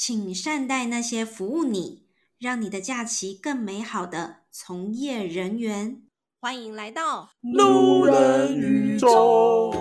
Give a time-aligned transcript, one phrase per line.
[0.00, 2.06] 请善待那些服务你，
[2.38, 6.02] 让你的假期更美好的从业人员。
[6.38, 9.72] 欢迎来到路人宇宙。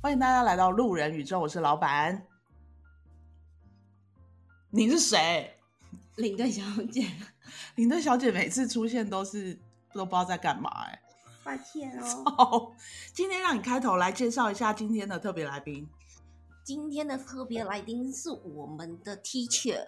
[0.00, 2.33] 欢迎大家来到路人宇宙，我是老板。
[4.76, 5.56] 你是谁？
[6.16, 7.08] 领队小姐。
[7.76, 9.56] 领队小姐每次出现都是
[9.92, 11.00] 都不知道在干嘛哎。
[11.44, 12.24] 抱歉哦。
[12.36, 12.72] Oh,
[13.12, 15.88] 今天让你开头来介绍一下今天的特别来宾。
[16.64, 19.86] 今天的特别来宾是我们的 teacher。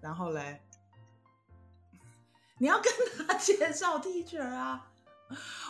[0.00, 0.62] 然后嘞，
[2.56, 2.90] 你要跟
[3.28, 4.90] 他介绍 teacher 啊？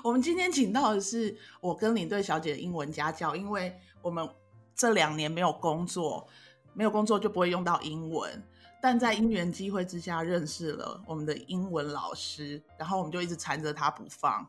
[0.05, 4.29] 我们今天请到的是我跟领队小姐的英文家教，因为我们
[4.77, 6.29] 这两年没有工作，
[6.77, 8.47] 没有工作就不会用到英文，
[8.83, 14.47] 但在因缘机会之下认识了我们的英文老师，然后我们就一直缠着他不放，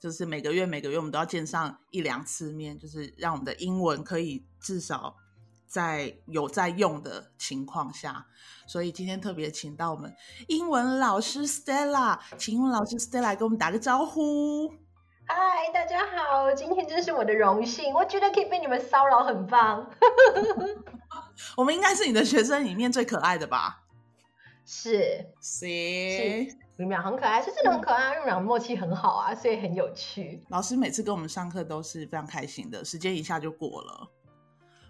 [0.00, 5.16] 就是每个月每个月我们都要见上一两次面，就是让我们的英文可以至少。
[5.68, 8.24] 在有在用的情况下，
[8.68, 10.14] 所以今天特别请到我们
[10.46, 14.72] 英文老师 Stella，请英文老师 Stella 给我们打个招呼。
[15.26, 19.90] 嗨，大家好，今天真是我的荣幸，我觉得可以被你们骚扰，很棒。
[21.56, 23.82] 我们应该是你的学生里面最可爱的吧？
[24.64, 25.66] 是，是，
[26.76, 30.42] 你们俩很可爱，是真的很可爱，因为你们俩默契很好啊，所以很有趣。
[30.48, 34.10] 老师每次跟我们上课都是非常开心的，时间一下就过了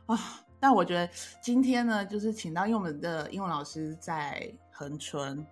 [0.07, 0.43] 啊。
[0.59, 1.07] 但我觉得
[1.43, 5.47] 今天呢，就是请到，因为我们的英文老师在恒春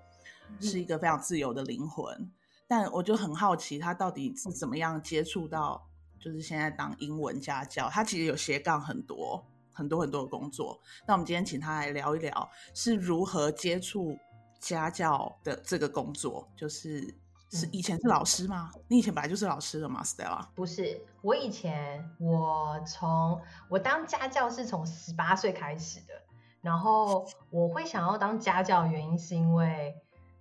[0.59, 2.31] 是一个非常自由的灵魂，嗯、
[2.67, 5.87] 但我就很好奇，他到底是怎么样接触到，
[6.19, 7.91] 就是现在当英文家教。
[7.91, 10.81] 他其实有斜杠很多很多很多的工作。
[11.07, 14.17] 那我们今天请他来聊一聊，是如何接触
[14.59, 17.15] 家教的这个工作，就是。
[17.51, 18.69] 是以前是老师吗？
[18.89, 20.45] 你以前本来就是老师的吗，Stella？
[20.57, 26.15] 不是，我以前我从我当家教是从十八岁开始的。
[26.61, 29.95] 然后我会想要当家教原因是因为，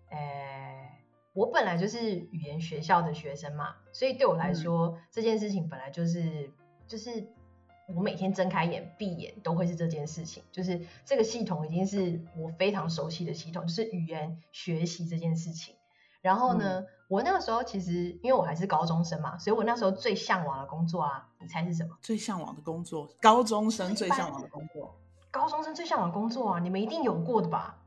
[0.10, 0.90] 呃，
[1.34, 6.50] 我本来就是语言学校的学生嘛，所以对我来说、嗯、这件事情本来就是
[6.88, 7.28] 就是
[7.96, 15.76] 我每天睁开眼闭眼都会是这件事情，就是这个系统已经是我非常熟悉的系统，就是语言学习这件事情。
[16.22, 21.98] 然后呢，嗯、我那个时候其实因为我还是高中生嘛，所以我那时候最向往的工作啊，你猜是什么？
[22.02, 24.96] 最向往的工作，高中生最向往的工作，
[25.30, 27.78] 高中生最向往的工作啊，你们一定有过的吧？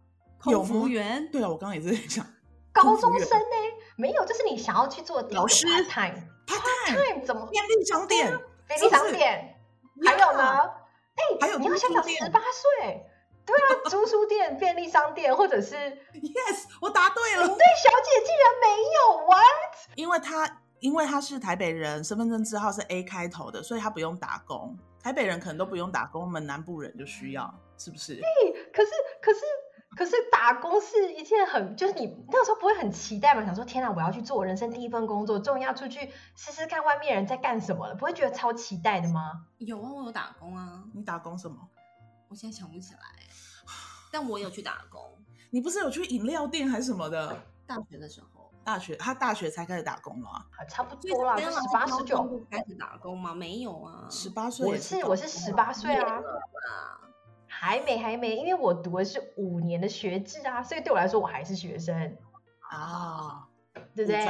[0.45, 1.31] 有服务员？
[1.33, 2.27] 对啊，我刚刚也是在讲
[2.73, 7.47] 高中生呢、欸，没有，就是你想要去做老师 part time，part time 怎么？
[7.47, 8.39] 便利商店，
[8.69, 9.56] 便利商店，
[10.05, 10.61] 还有呢？
[11.17, 13.07] 哎，还有你要想想十八岁。
[13.47, 15.77] 对啊，租书店、便利商店，或者是
[16.13, 17.47] Yes，我答对了。
[17.47, 19.95] 领队小姐竟然没有 What？
[19.95, 24.77] 因为他因为他是台北人，身份证字号是 A 开头的，所以他不用打工。
[25.01, 28.17] 台北人可能都不用打工，我们南部人就需要，是不是？
[28.17, 28.91] 对，可是
[29.23, 29.41] 可是
[29.97, 33.45] 可是打工是一件很，就是你那个时候不会很期待吗？
[33.45, 39.47] 想说天哪，我要去做我人生第一份工作，终于要出去试试看外面人在干什么了，不会觉得超期待的吗？
[39.59, 40.85] 有啊，我有打工啊。
[40.95, 41.57] 你打工什么？
[42.29, 43.01] 我现在想不起来。
[44.13, 45.01] 但我有去打工，
[45.51, 47.37] 你不是有去饮料店还是什么的？
[47.67, 50.47] 大学的时候，大学他大学才开始打工吗？
[50.69, 53.35] 差不多啦，十八十九开始打工吗？
[53.35, 54.67] 没有啊，十八岁。
[54.67, 56.23] 我是我是十八岁啊，
[57.59, 62.17] 还没还没，因为我读的是五年的学制啊，所以对我来说我还是学生
[62.71, 63.49] 啊，
[63.95, 64.27] 对不对？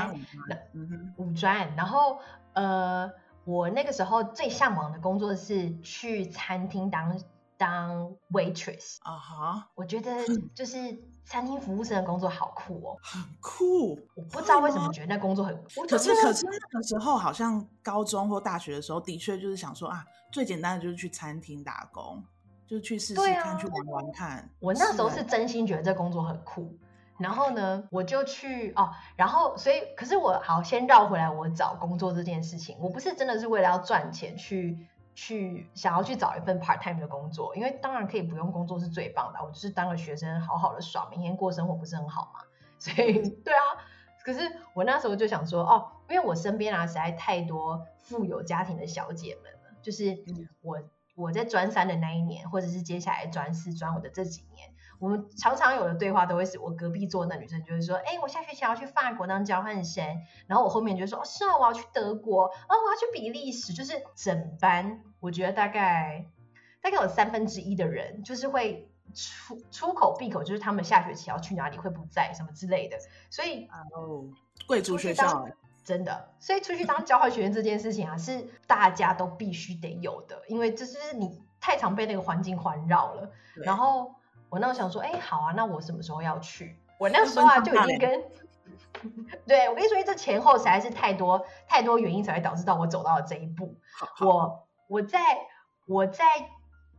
[0.74, 1.74] 嗯，五专。
[1.74, 2.18] 然后
[2.54, 3.10] 呃，
[3.44, 7.20] 我那个时候最向往的工作是去餐厅当。
[7.58, 9.64] 当 waitress 啊哈，uh.
[9.74, 10.10] 我觉得
[10.54, 10.76] 就是
[11.24, 13.98] 餐厅服务生的工作好酷哦，很酷。
[14.14, 15.86] 我不知道为什么觉得那工作很酷。
[15.88, 22.22] 可是可是那个时候好像高中或大学的时候，的确就是想说啊，最简单的就是去餐厅打工，
[22.66, 24.50] 就去试试看，啊、去玩玩看。
[24.60, 26.76] 我那时候是真心觉得这工作很酷，
[27.18, 34.86] 然后呢，我就去哦，然后所以可是我好先绕回来，我找工作这件事情，我不是真的是为了要赚钱去。
[35.18, 39.42] 去想要去找一份 part time 的工作，因为当然可以不用工作是最棒的。
[39.42, 42.40] 我就是当个学生，好好的爽，每天过生活不是很好嘛？
[42.78, 43.80] 所以对啊，
[44.22, 44.40] 可是
[44.74, 50.22] 我那时候就想说，哦，因为我身边啊实在太多富有家庭的小姐们了，就是
[50.60, 50.78] 我
[51.16, 54.70] 我在专三的那一年，或者是接下来专四专五的这几年。
[54.98, 60.04] 我们常常有的对话都会是我隔壁桌的女生就会说，哎，我下学期要去法国当交换生，
[60.46, 66.26] 然后我后面就说，哦，是啊，我要去德国，啊，我要去比利时，就是整班，我觉得大概
[66.80, 72.98] 大概有三分之一的人就是会出出口闭口就是他们下学期要去哪里会不在什么之类的，
[73.28, 74.24] 所以哦，
[74.66, 75.46] 贵族学校
[75.86, 83.30] 真的，所以出去当交换学生这件事情啊，是大家都必须得有的，因为这是你太常被那个环境环绕了。
[83.54, 84.12] 然后
[84.50, 86.76] 我那时候想说，哎，好啊，那我什么时候要去？
[86.98, 88.24] 我那时候啊就已经跟。
[89.46, 93.76] 对，我跟你说，这前后实在是太多太多原因才会导致到我走到了这一步。
[93.96, 95.20] 好好我我在
[95.86, 96.24] 我在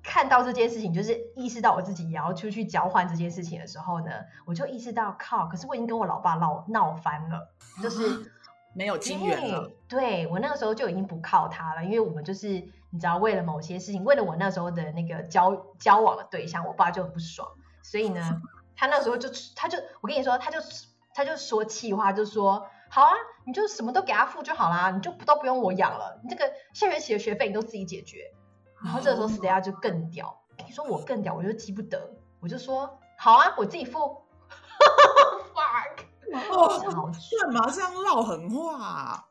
[0.02, 4.12] 看到这件事情，就是意识到我自己也要出去交换这件事情的时候呢，
[4.46, 7.54] 我就意识到靠，可是我已经跟我老爸闹闹翻了，
[7.84, 8.32] 就是
[8.78, 9.72] 没有金源了。
[9.88, 17.50] 对，我那个时候就已经不靠他了，因为我们就是你知道，为了某些事情，为了我那时候的那个交交往的对象，我爸就很不爽，
[17.82, 18.42] 所以呢，
[18.78, 20.60] 他那时候就他就我跟你说，他就。
[21.20, 23.10] 他就说气话，就说好啊，
[23.44, 28.20] 你就什么都给他付就好啦，你就都不用我养了，你这个下学期的学费你都自己解决。
[28.84, 33.98] 然后这个时候 Stella 就更屌，你说我更屌，我就记不得，我就说好啊，我自己付。
[36.34, 39.26] 哦，干嘛这样唠狠话啊？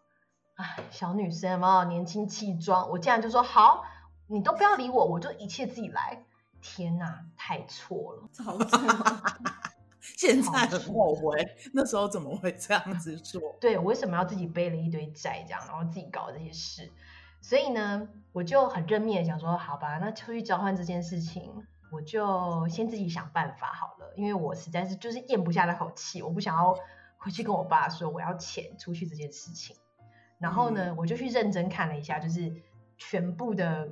[0.56, 3.84] 哎，小女生嘛，年轻气壮，我竟然就说好，
[4.26, 6.24] 你都不要理我，我就一切自己来。
[6.62, 8.80] 天哪，太错了，好惨。
[10.00, 11.36] 现在很后悔，
[11.74, 13.40] 那时候怎么会这样子做？
[13.60, 16.90] 对，我为什么要自己背了一堆债，这样，然后自己搞这些事？
[17.42, 26.76] 所以呢，我就很认命的想说，好吧，那出去交换这件事情，我就先自己想办法好了，因为我实在是就是咽不下那口气，我不想要
[27.18, 29.76] 回去跟我爸说我要钱出去这件事情。
[30.38, 32.52] 然后呢，嗯、我就去认真看了一下，就是
[32.98, 33.88] 全部的，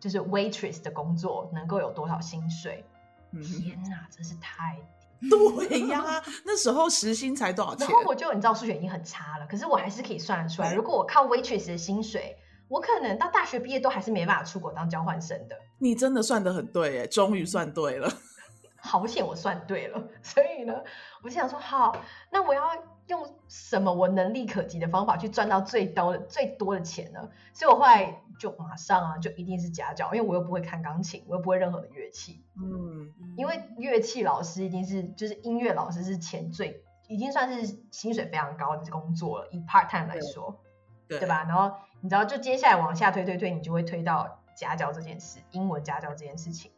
[0.00, 2.84] 就是 waitress 的工作能够有多少薪水？
[3.32, 4.78] 嗯、天哪，真是太
[5.30, 6.02] 对呀，
[6.44, 7.86] 那时候时薪才多少钱？
[7.86, 10.74] 然后我就你知道数学已经很差了，可是我还是可以算得出来。
[10.74, 12.36] 如果我靠 waitress 的薪水，
[12.68, 15.56] 我可能到大学毕业都还是没办法出国当交换生的。
[15.82, 18.08] 你真的算的很对耶，终于算对了。
[18.78, 20.82] 好险我算对了， 所以呢，
[21.22, 21.96] 我就想说，好，
[22.30, 22.62] 那我要
[23.08, 27.28] 用什么我能力可及的方法去赚到最高的最多的钱呢？
[27.52, 40.60] 所以我后来就马上啊，就一定是家教，因为我又不会看钢琴，我又不会任何的乐器，嗯，因为乐器老师一定是就是音乐老师是钱最已经算是薪水非常高的工作了，以 part time 来说，
[41.08, 41.44] 对，对吧？
[41.44, 46.70] 然后你知道，就接下来往下推推推，你就会推到家教这件事，英文家教这件事情。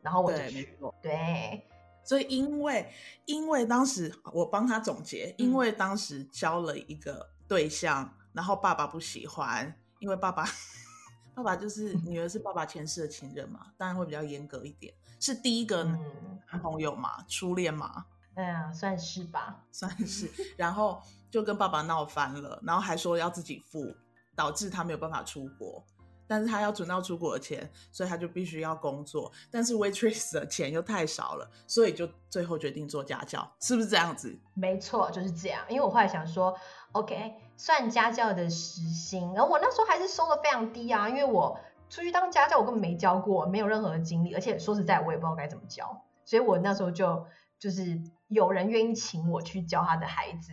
[0.00, 1.68] 然后我就去，对，对，
[2.04, 2.88] 所以因为
[3.26, 10.46] 因为当时我帮他总结，因为当时交了一个对象，嗯、然后爸爸不喜欢，因为爸爸
[11.34, 23.94] 爸爸就是 女儿是爸爸前世的情人嘛，当然会比较严格一点，是第一个男朋友嘛，嗯、初恋嘛，哎呀，算是吧，算是，然后就跟爸爸闹翻了，然后还说要自己付，
[24.36, 25.84] 导致他没有办法出国。
[26.28, 29.32] 但是他要存到出国的钱，所以他就必须要工作。
[29.50, 34.38] 但是 waitress 的钱又太少了，所以就最后决定做家教，是不是这样子？
[34.54, 35.64] 没错，就是这样。
[35.68, 36.54] 因为我后来想说
[36.92, 41.58] ，OK，算家教的时薪，然后我那时候还是收的非常低啊，因为我
[41.88, 47.26] 出去当家教，我根本没教过，没有任何的经历，而且说实在，我也不知道该怎么教，所以我那时候就
[47.58, 47.98] 就是
[48.28, 50.52] 有人愿意请我去教他的孩子，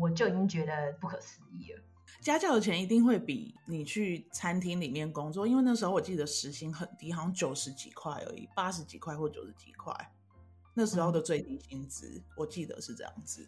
[0.00, 1.80] 我就已经觉得不可思议了。
[2.20, 9.94] 家教的钱一定会比你去餐厅里面工作，因为那时候我记得时薪很低，好像九十几块而已，八十几块或九十几块，
[10.72, 13.46] 那时候的最低薪资，嗯、我记得是这样子，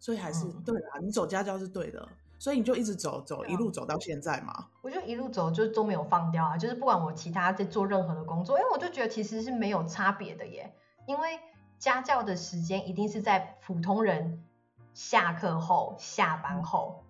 [0.00, 2.08] 所以还是、嗯、对啦，你走家教是对的，
[2.40, 4.68] 所以你就一直走走，一路走到现在嘛。
[4.82, 10.74] 我就一路走，就都没有放掉啊，就是不管我其他在做任何的工作，因为我就觉得其实是没有差别的耶，
[11.06, 11.38] 因为
[11.78, 14.44] 家教的时间一定是在普通人
[14.92, 17.04] 下课后、下班后。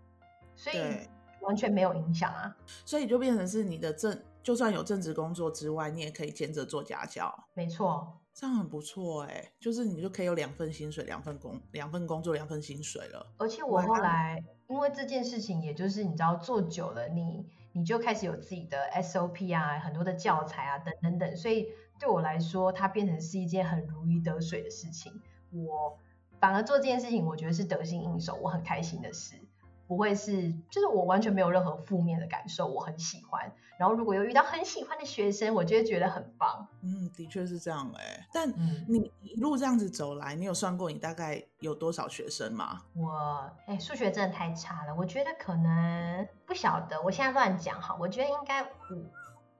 [0.58, 0.76] 所以
[1.42, 7.32] 完全没有影响啊，所以就变成是你的正，就算有正职工作之外，你也可以兼着做家教。
[7.54, 13.24] 没错，这样很不错哎、欸，就是你就可以有两份薪水，两份工，两份工作，两份薪水了。
[13.38, 21.68] 而且我后来因为这件事情，也就是你知道做久了，你你就开始有自己的 SOP 啊，很多的教材啊，等等等，所以
[22.00, 25.22] 对我来说，它变成是一件很如鱼得水的事情。
[25.52, 25.96] 我
[26.40, 29.36] 反而做这件事情，我觉得是得心应手，我很开心的事。
[29.88, 33.52] 不会是，就是我完全没有任何负面的感受，我很喜欢。
[33.78, 36.66] 然后如果有遇到很喜欢的学生，我就会觉得很棒。
[36.82, 38.26] 嗯，的确是这样哎、欸。
[38.32, 38.52] 但
[38.88, 42.82] 你一路这样子走来，你有算过你大概有多少学生吗？
[42.94, 47.00] 我哎，数学真的太差了，我觉得可能不晓得。
[47.02, 49.06] 我现在乱讲哈，我觉得应该五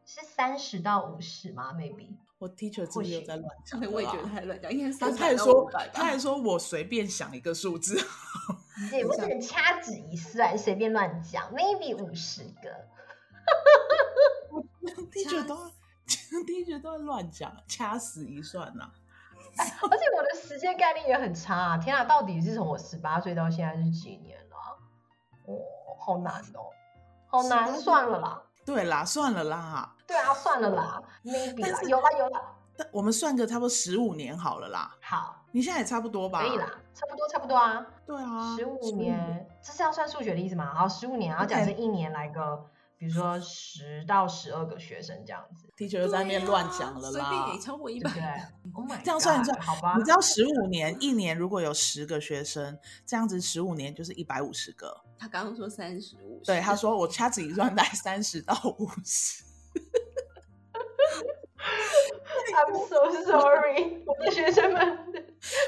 [0.04, 2.16] 是三十到五十吗？Maybe。
[2.38, 4.99] 我 teacher 自己又在乱讲， 我也觉得太乱讲，应该是。
[4.99, 7.97] 他还说，他还说我随便想一个数字。
[8.90, 12.70] 对，我只能掐指一算，随便乱讲，maybe 五十个。
[14.50, 14.62] 我
[15.12, 15.56] 第一句都，
[16.47, 18.92] 第一句都在乱讲，掐死一算呐、啊。
[19.58, 21.78] 而且我的时间概念也很差啊！
[21.78, 24.56] 天啊，到底是从我十八岁到现在是几年了？
[25.47, 25.58] 哦，
[25.99, 26.70] 好难哦，
[27.26, 28.42] 好难，算了啦。
[28.64, 29.97] 对啦，算了啦。
[30.06, 32.54] 对啊，算了啦，maybe 啦，有啦有啦。
[32.92, 34.97] 我们算个差不多十五年好了啦。
[35.00, 36.40] 好，你现在也差不多吧？
[36.40, 37.87] 可以啦，差不多差不多啊。
[38.07, 40.75] 对啊，十五年，这是要算数学的意思吗？
[40.75, 42.67] 好，十五年，然后假设一年来个。
[43.00, 48.21] 比如说十到十二个学生这样子，teacher 在那边乱讲了啦，随便超过一百，对
[48.75, 49.95] ，Oh my， 这样算一算，好吧？
[49.97, 52.76] 你知道十五年一年如果有十个学生，
[53.07, 55.00] 这样子十五年就是一百五十个。
[55.17, 59.45] 他刚刚说三十五，对，他说我掐指一算大概三十到五十。
[62.52, 62.97] I'm so
[63.31, 64.99] sorry，我的学生们，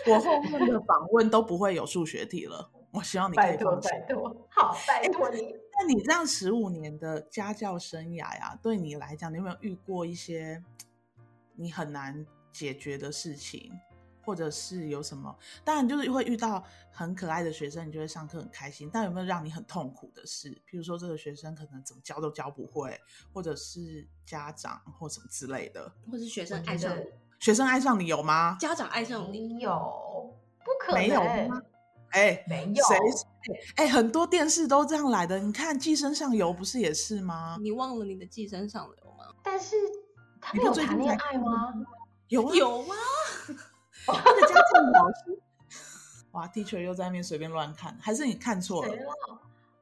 [0.07, 2.71] 我后面的访问都不会有数学题了。
[2.93, 5.55] 我希望你可以放心，拜托，拜托，好，拜托你。
[5.79, 10.61] 那你这样十五年的家教生涯呀，对你来讲，你有没有遇过一些
[11.55, 13.73] 你很难解决的事情，
[14.25, 15.35] 或者是有什么？
[15.65, 18.91] 当然就是会遇到很可爱的学生，你就会上课很开心。
[18.93, 20.51] 但有没有让你很痛苦的事？
[20.69, 23.01] 譬如说这个学生可能怎么教都教不会，
[23.33, 27.05] 或者是家长或什么之类的，或是学生爱上你，
[27.41, 28.57] 学生爱上你有吗？
[28.61, 29.71] 家长爱上你有？
[30.63, 31.61] 不可能，没有吗？
[32.11, 32.97] 哎、欸，没有谁？
[33.77, 35.39] 哎、欸，很多电视都这样来的。
[35.39, 37.57] 你看《寄生上游》不是也是吗？
[37.61, 39.25] 你忘了你的《寄生上流》吗？
[39.43, 39.75] 但是
[40.41, 41.73] 他们有谈恋爱吗？
[42.29, 42.95] 有啊，有啊。
[44.07, 45.43] 那个家政老师，
[46.33, 48.93] 哇，Teacher 又在那边随便乱看，还是你看错了？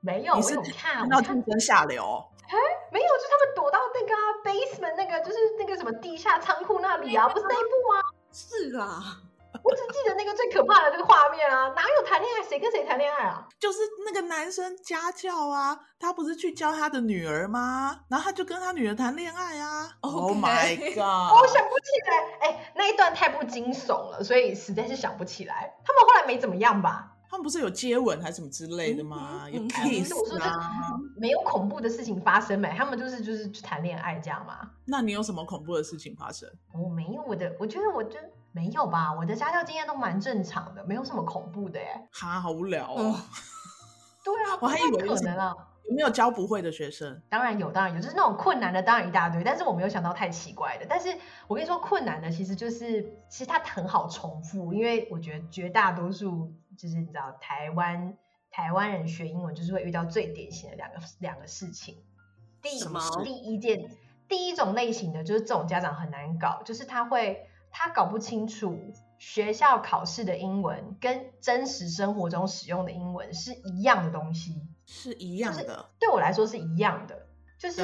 [0.00, 2.02] 没有，我有看，看到寄生下流？
[2.49, 2.57] 哎，
[2.90, 8.00] 没有，就他们躲到那个、啊、basement 那个，就是那个什么地下仓库那里啊，不是那一部吗？
[8.33, 9.23] 是啊。
[9.64, 12.43] 我只记得那个最可怕的这个画面啊，哪有谈恋爱？
[12.47, 13.49] 谁跟谁谈恋爱啊？
[13.59, 18.00] 就是那个男生家教啊，他不是去教他的女儿吗？
[18.09, 19.90] 然后他就跟他女儿谈恋爱啊。
[20.02, 21.40] Oh my god！
[21.40, 25.75] 我想不起来，哎、欸，那一段太不惊悚了，所以实在是想不起来。
[25.85, 27.12] 他们后来没怎么样吧？
[27.30, 29.42] 他们不是有接吻还是什么之类的吗？
[29.47, 30.50] 嗯、有 kiss 我说的
[31.16, 32.68] 没有恐怖的事情发生没？
[32.70, 34.70] 他们就是就是去谈恋爱这样嘛？
[34.85, 36.49] 那你有什么恐怖的事情发生？
[36.73, 38.18] 我没有，我的我觉得我就。
[38.50, 39.12] 没有吧？
[39.12, 42.08] 我的家教经验都蛮正常的，没有什么恐怖的耶。
[42.11, 43.14] 哈，好无聊哦。
[44.25, 45.54] 对啊，我还以为可能啊。
[45.88, 47.20] 有没有教不会的学生？
[47.28, 49.44] 当然有，当然有，就是那种困难的，当然一大堆。
[49.44, 50.87] 但是我没有想到太奇怪的。
[50.88, 51.14] 但是
[51.47, 58.16] 我跟你说，困难的其实就是，其实它很好重复，因为我觉得绝大多数就是你知道，台湾
[58.50, 61.97] 台湾人学英文就是会遇到最典型的两个两个事情。
[62.62, 62.85] 第一，
[63.25, 63.90] 第一件，
[64.28, 67.44] 第一种类型的就是这种家长很难搞，就是他会。
[67.70, 68.80] 他搞不清楚
[69.18, 75.62] 学校考试的英文跟真实生活中使用的英文是一样的东西，是一样的。
[75.62, 77.26] 就是、对我来说是一样的，
[77.58, 77.82] 就是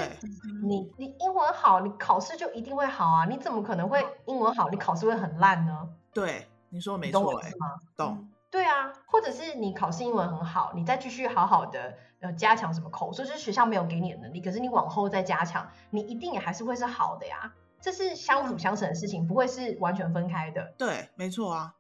[0.62, 3.26] 你你英文好，你考试就一定会好啊！
[3.26, 5.90] 你怎么可能会英文好，你考试会很烂呢？
[6.14, 7.66] 对，你说没错，懂我意思吗？
[7.94, 8.26] 懂。
[8.54, 17.52] 对啊，或者是你考试英文很好，你再继续好好的呃加强什么口说，就是学校没有给你的能力，可是你往后再加强，你一定也还是会是好的呀。
[17.80, 20.72] 这是相辅相成的事情，不会是完全分开的。
[20.78, 21.74] 对，没错啊。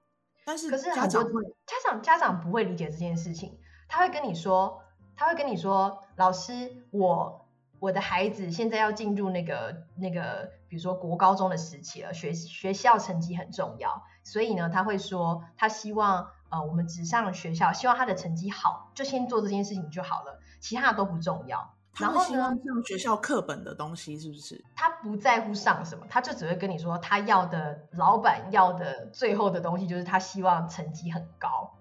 [0.44, 4.82] 但是可是很多家长家长不会理解这件事情，他会跟你说，
[5.14, 7.46] 他会跟你说，老师，我
[7.78, 21.74] 我的孩子现在要进入那个那个，比如说国高中的时期了，学学校成绩很重要，所以呢，他会说，他希望呃我们只上学校，希望他的成绩好，就先做这件事情就好了，其他的都不重要。
[21.96, 24.64] 然后希望上学校课本的东西是不是？
[24.74, 31.72] 他不在乎上什么，他就只会跟你说，他要的老板要的最后的东西就是他希望成绩很高，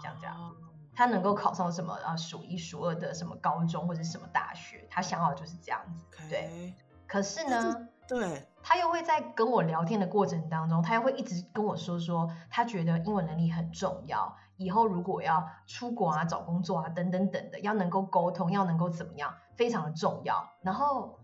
[0.00, 0.36] 这样这样，
[0.94, 6.04] 他能够考上什么啊数一数二的什么高中或者什么大学，他想要的就是这样子。
[6.28, 6.72] 对，
[7.08, 14.36] 可是呢，对，他又会在跟我聊天的过程当中，他又会一直跟我说说，他觉得英文能力很重要。
[14.56, 20.50] 以后如果要出国啊、找工作啊等等等的，要能够沟通，要能够怎么样，非常的重要。
[20.62, 21.18] 然后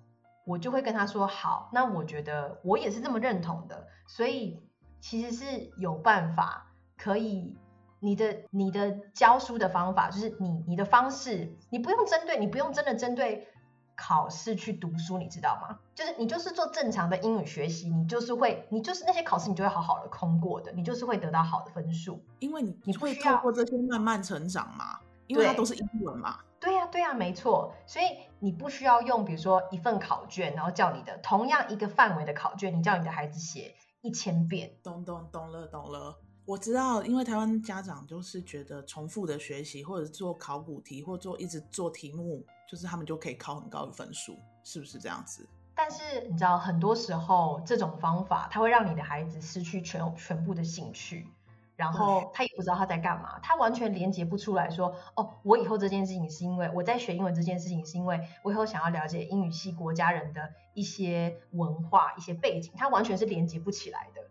[0.47, 3.87] 我就会跟他说：“好，那我觉得我也是这么认同的。
[4.07, 4.63] 所以
[5.01, 7.59] 其实是有办法可以，
[8.01, 13.47] 你的你的教书的方法，就是你你的方式，你不用针对，你不用真的针对。”
[13.97, 15.79] 考试去读书，你知道吗？
[15.95, 22.23] 就是你就是做正常的英语学习，你就是会，你就是那些考试，你就会好好的通过的，你就是会得到好的分数。
[22.39, 26.39] 因为你你会透过这些慢慢成长嘛，因为它都是英文嘛。
[26.61, 27.73] 对呀，对呀，没错。
[27.87, 28.05] 所以
[28.39, 34.73] 你不需要用，比如说一份考卷，然后叫你的同样一个范围的考卷，你叫你的孩子写一千遍。
[34.83, 36.19] 懂懂懂了懂了。
[36.47, 45.47] 我知道，因为台湾家长就是觉得重复的学习，或者做考古题，或做一直做题目，就是他们就可以考很高的分数，是不是这样子？
[45.75, 51.29] 但但是你知道，很多时候这种方法，它会让你的孩子失去全全部的兴趣，
[51.77, 64.23] 然后他也不知道他在干嘛，他完全连接不出来说，哦，我以后这件事情是因为我在学英文这件事情是因为我以后想要了解英语系国家人的一些文化、一些背景，他完全是连接不起来的。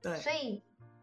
[0.00, 0.62] 对，所以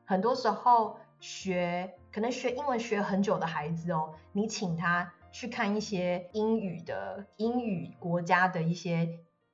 [0.09, 9.07] 很多时候学可能学英文学很久的孩子哦，你请他去看一些英语的英语国家的一些。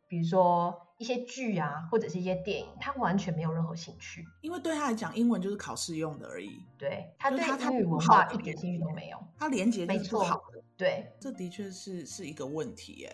[0.07, 6.63] 比如说一些剧啊，或者是一些电影，他完全没有任何兴趣，因为对他来讲，英文就是考试用的而已。
[6.77, 10.63] 对，他对英语文化一点兴趣都没有，他连接就是不好的。
[10.77, 13.11] 对，这的确是是一个问题耶。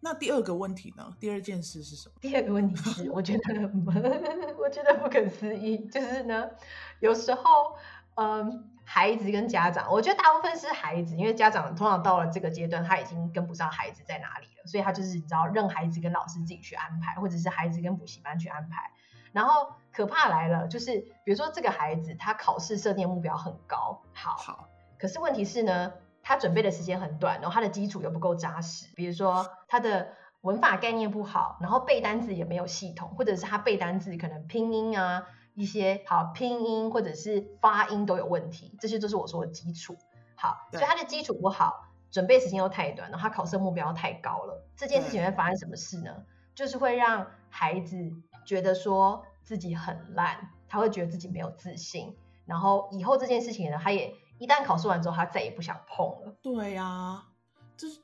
[0.00, 1.16] 那第二个问题呢？
[1.18, 2.14] 第二件事是什么？
[2.20, 3.70] 第二个问题是，我觉得
[4.58, 6.48] 我觉得不可思议，就是呢，
[7.00, 7.42] 有时候。
[8.18, 18.90] 嗯，孩子跟家长，我觉得大部分是孩子，因为家长通常到了这个阶段，他已经跟不上孩子在哪里了，所以他就是你知道，让孩子跟老师自己去安排，或者是孩子跟补习班去安排。
[19.32, 25.92] 然后可怕来了，就是比如说这个孩子他考试设定目标很高，好，好，可是问题是呢，
[26.26, 30.08] 他准备的时间很短，然后他的基础又不够扎实，比如说他的
[30.40, 35.24] 文法概念不好，然后背单词也没有系统，或者是他背单字可能拼音啊。
[35.54, 39.96] 一些好拼音或者是发音都有问题，这些都是我说的基础。
[40.34, 44.66] 好，所以他的基础不好，准备时间又太短，然后他考试目标太高了。
[44.76, 46.24] 这件事情会发生什么事呢？
[46.54, 47.96] 就是会让孩子
[48.44, 52.14] 觉得说自己很烂，他会觉得自己没有自信，
[52.44, 56.36] 然后以后这件事情呢，他也一旦考试完之后，他再也不想碰了。
[56.42, 57.28] 对呀、啊，
[57.76, 58.00] 就是。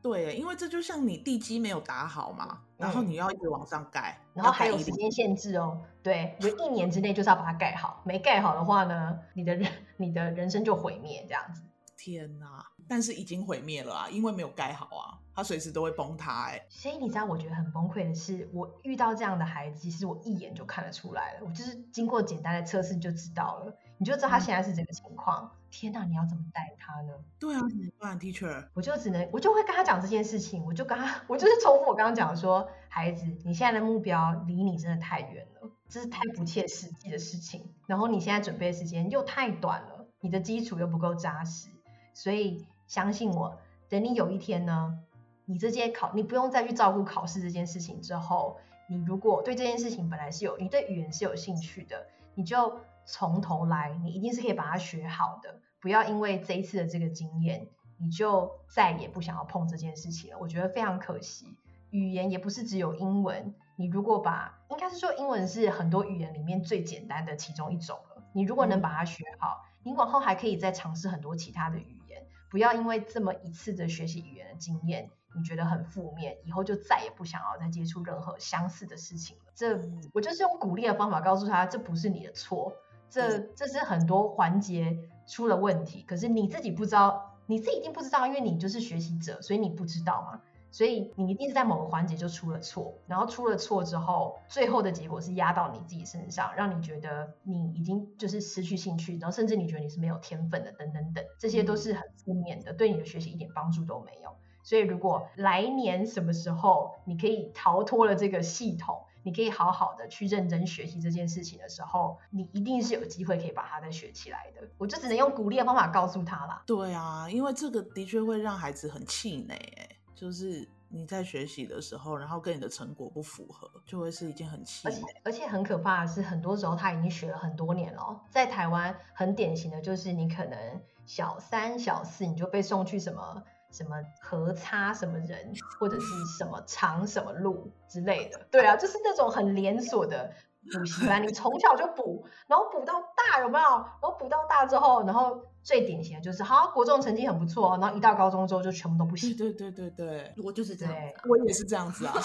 [0.00, 5.82] 对，因为这就像你地基没有打好嘛，然后你要一直往上盖，嗯、然后还有时间限制哦。
[6.04, 11.62] 对，就一年之内就是要把它盖好，没盖好的话呢，你的人你的人生就毁灭这样子。
[11.96, 12.64] 天哪！
[12.88, 16.64] 但是已经毁灭了啊，因为没有盖好啊，它随时都会崩塌哎。
[16.70, 23.76] 所以你知道我觉得很崩溃的是，我遇到这样的孩子，其实我一眼就看得出来了，我就是经过简单的测试就知道了。
[23.98, 25.50] 你就知道他现在是这个情况。
[25.52, 27.12] 嗯、天哪，你要怎么带他呢？
[27.38, 28.68] 对啊，怎么办，Teacher？
[28.72, 37.74] 我就只能，我就会跟他讲这件事情，我就跟他，我就是重复我刚刚讲的说，孩子，你现在的目标离你真的太远了，这是太不切实际的事情。
[37.86, 41.68] 然后你现在准备的时间又太短了，你的基础又不够扎实，
[42.14, 43.58] 所以相信我，
[43.88, 45.00] 等你有一天呢，
[45.44, 52.78] 你这些考，你不用再去照顾考试这件事情之后，你如果对这件事情本来是有，你对语言是有兴趣的，你就。
[53.10, 55.62] 从头来，你一定是可以把它学好的。
[55.80, 57.66] 不要因为这一次的这个经验，
[57.98, 60.38] 你就再也不想要碰这件事情了。
[60.38, 61.56] 我觉得非常可惜。
[61.90, 68.22] 语言也不是只有英文，你如果把，应该是说英文是很多语言里面最简单的其中一种了。
[68.34, 72.26] 你如果能把它学好，你往后还可以再尝试很多其他的语言。
[72.50, 79.44] 不要因为这么一次的学习语言的经验，你觉得很负面，以后就再也不想要再接触任何相似的事情了。
[79.54, 79.80] 这
[80.12, 82.74] 我就是用鼓励的方法告诉他，这不是你的错。
[83.10, 90.40] 这这是很多环节出了问题，可是你自己不知道，你自己一定不知道，因为你就是学习者，所以你不知道嘛，
[90.70, 104.30] 所以你一定是在某个环节就出了错，然后出了错之后，最后的结果是压到你自己身上，让你觉得你已经就是失去兴趣，然后甚至你觉得你是没有天分的，等等等，这些都是很负面的，对你的学习一点帮助都没有。
[104.62, 114.68] 所以如果来年什么时候你可以逃脱了这个系统，你可以好好的去认真学习这件事情的时候，你一定是有机会可以把它再学起来的。
[114.78, 116.62] 我就只能用鼓励的方法告诉他啦。
[116.66, 124.90] 对啊，因为这个的确会让孩子很气馁，哎，就是你在学习的时候，然后跟你的成果不符合，就会是一件很气馁。
[124.90, 128.20] 而且而且很可怕的是，很多时候他已经学了很多年了。
[128.30, 133.42] 在台湾很典型的就是，你可能小三、小四你就被送去什么。
[133.70, 136.06] 什么和差什么人，或者是
[136.38, 140.32] 什么长什么路之类的，对啊，就是那种很连锁的
[140.72, 143.64] 补习班，你从小就补，然后补到大有没有？
[143.68, 149.36] 然后补到大之后，然后最典型的就是，好，国中成绩很不错，然后一到高中之后就全部都不行。
[149.36, 150.94] 对对对对对，我就是这样，
[151.28, 152.14] 我也是这样子啊。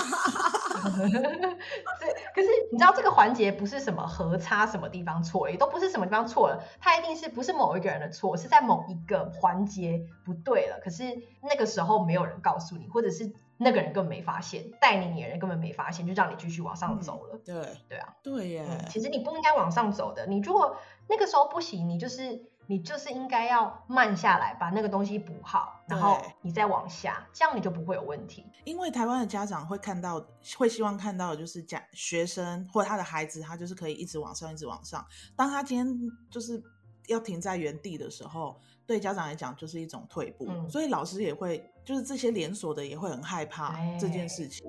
[1.99, 10.79] 对，可是你知道这个环节不是什么和差什么地方错，也都不是什么地方错了，它一定是不是某一个人的错，是在某一个环节不对了。
[10.83, 11.03] 可是
[11.41, 17.35] 那个时候没有人告诉你，或者是那个人根本没发现，带你的人根本没发现，就让你继续往上走了。
[17.35, 18.85] 嗯、对对啊，对耶、嗯。
[18.89, 22.52] 其实你不应该往上走的，你如果那个时候不行，你就是。
[22.67, 28.45] 你就是应该要慢下来，把那个东西补好，然后你再往下，这样你就不会有问题。
[28.63, 30.25] 因为台湾的家长会看到，
[30.57, 35.05] 会希望看到的就是家学生或他的孩子，他就是可以一直往上，一直往上。
[35.35, 35.87] 当他今天
[36.29, 36.61] 就是
[37.07, 44.65] 要停在原地的时候，对家长来讲就是一种退步，嗯、所以老师也会，就是这些连锁的也会很害怕这件事情。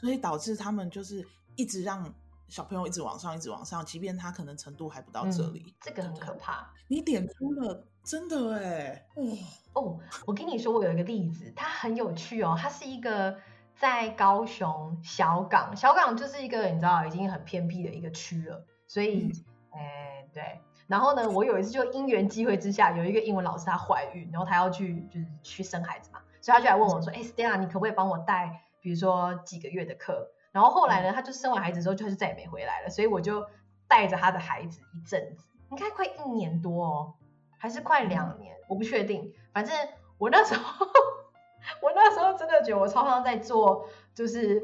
[0.00, 1.26] 所以导致他们就是
[1.56, 2.12] 一直让
[2.48, 6.72] 小朋友一直往上，一直往上，即便他可能程度还不到这里，嗯、这个很可怕。
[6.88, 9.24] 你点出了，真的哎，哦
[9.72, 13.36] 哦，我跟你说，我有一个例子，它很有趣哦，它是一个
[13.74, 19.32] 在高雄小港，小港就是一个你知道已经很偏僻的一个区了，所以，
[19.70, 20.60] 哎、嗯，对。
[20.86, 32.88] 然后呢，我有一次就因缘机会之下，有一个英文老师她怀孕，然后她要去就是去生孩子嘛，所以她就来问我说：“哎，Stella，你可不可以帮我带，比如说几个月的课？”然后后来呢，他就生完孩子之后，就是再也没回来了。
[32.88, 33.44] 所以我就
[33.88, 37.14] 带着他的孩子一阵子，应该快一年多哦，
[37.58, 39.34] 还是快两年，我不确定。
[39.52, 39.76] 反正
[40.16, 40.86] 我那时候，
[41.82, 44.62] 我那时候真的觉得我超像在做，就是。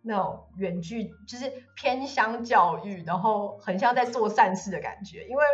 [0.00, 5.44] 那种远距就是偏乡教育，然后很像在做善事的感觉，因为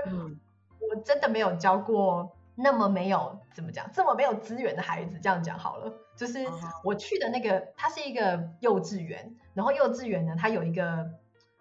[0.79, 5.19] 我真的没有教过那么没有怎么讲，这么没有资源的孩子。
[5.23, 6.47] 这样讲好了，就是
[6.83, 11.11] 我去的那个，它是一个幼稚园，然后幼稚园呢，它有一个，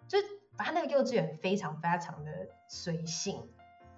[0.06, 0.24] 就是
[0.56, 2.30] 它那个幼稚园非常非常的
[2.68, 3.48] 随性，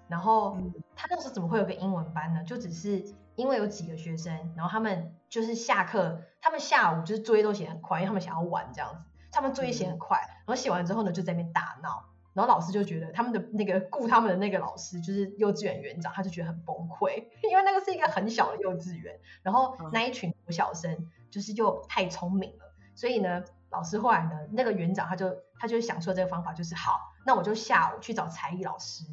[0.07, 0.57] 然后
[0.95, 2.43] 他那时候怎么会有个英文班呢？
[2.43, 3.03] 就只是
[3.35, 6.21] 因为有几个学生，然后他们就是下课。
[6.39, 9.01] 他们下午就是作业都写很快，因为他们想要玩这样子。
[9.31, 12.05] 他们作业写很快，然后写完之后呢，就在那边大闹。
[12.37, 29.03] 然后老师就觉得他们的那个雇他们的那个老师就是幼稚园园长，他就觉得很崩溃， 因为那个是一个很小的幼稚园，然后那一群国小生就是又太聪明了，所以呢，老师后来呢，那个园长他就他就想出了这个方法，就是好，那我就下午去找才艺老师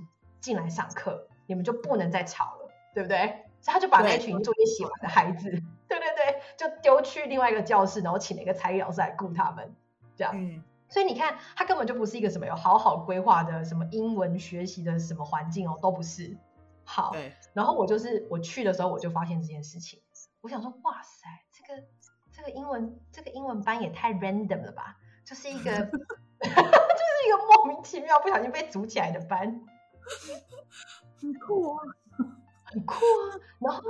[0.41, 3.47] 进来上课，你们就不能再吵了，对不对？
[3.63, 5.49] 所以他就把那一群作业写完的孩子，
[5.89, 9.75] 对对对，就丢去另外一个教室，然后请了一个才艺老师来顾他们，
[10.15, 10.35] 这样。
[10.37, 10.63] 嗯。
[10.95, 16.39] 所以你看，它根本就不是一个什么有好好规划的什么英文学习的什么环境哦，都不是。
[16.85, 17.13] 好。
[17.53, 20.01] 然后我就是我去的时候，我就发现这件事情。
[20.41, 21.83] 我想说，哇塞，这个
[22.31, 24.97] 这个英文这个英文班也太 random 了吧？
[25.25, 25.99] 就是一个 就是
[27.27, 29.63] 一个莫名其妙不小心被组起来的班。
[31.21, 31.83] 很酷啊。
[32.63, 33.83] 很酷啊，然后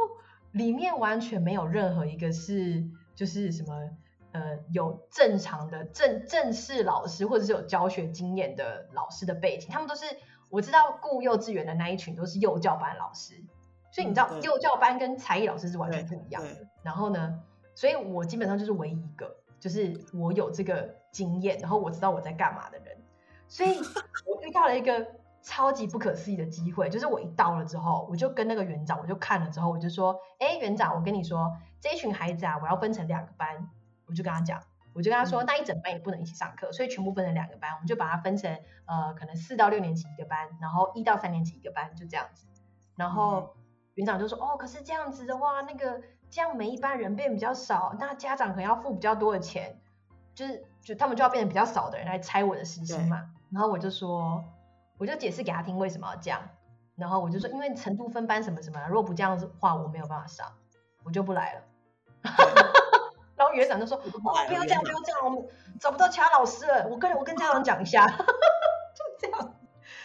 [0.53, 2.83] 里面完全没有任何一个是
[3.15, 3.91] 就是什么
[4.35, 10.05] 呃有正常的正正式老师或者是有教学经验的老师的背景，他们都是
[10.51, 13.43] 我知道雇幼稚园的那一群都是幼教班老师，
[13.91, 16.67] 所以你知道、嗯、幼教班跟才艺老师是完全不一样的。
[16.83, 17.41] 然后呢，
[17.75, 22.99] 所以我基本上就是唯一一个就是我有这个经验，然后我知道我在干嘛的人，
[23.49, 23.79] 所以
[24.27, 25.07] 我遇到了一个。
[25.47, 33.69] 超级不可思议的机会，就是我一到了之后，我就跟那个园长，我就看了之后，我就说，哎，园长，我跟你说，这一群孩子啊，我要分成两个班，
[34.07, 34.61] 我就跟他讲，
[34.93, 42.47] 我就跟他说，那一整班也不能一起上课，所以全部分成两个班，我们就把它分成，呃，可能四到六年级一个班，然后一到三年级一个班，就这样子。
[42.97, 43.55] 然后
[43.95, 49.79] 园长就说，哦，可是这样子的话，那个这样每一班人变比较少，那家长可能要付比较多的钱，
[50.35, 53.31] 就是就他们就要变成比较少的人来拆我的时薪嘛。
[53.51, 54.45] 然后我就说。
[54.97, 56.41] 我就解释给他听为什么要这样，
[56.95, 60.47] 然后我就说，因为程度分班什么什么，如果不这样子的话，我没有办法上，
[61.03, 61.63] 我就不来了。
[63.37, 65.45] 然后园长就说：“不，哦，不要这样，不要这样，我们
[65.81, 66.87] 找不到其他老师了。
[66.89, 68.07] 我跟我跟家长讲一下。
[68.17, 69.41] ”就这样。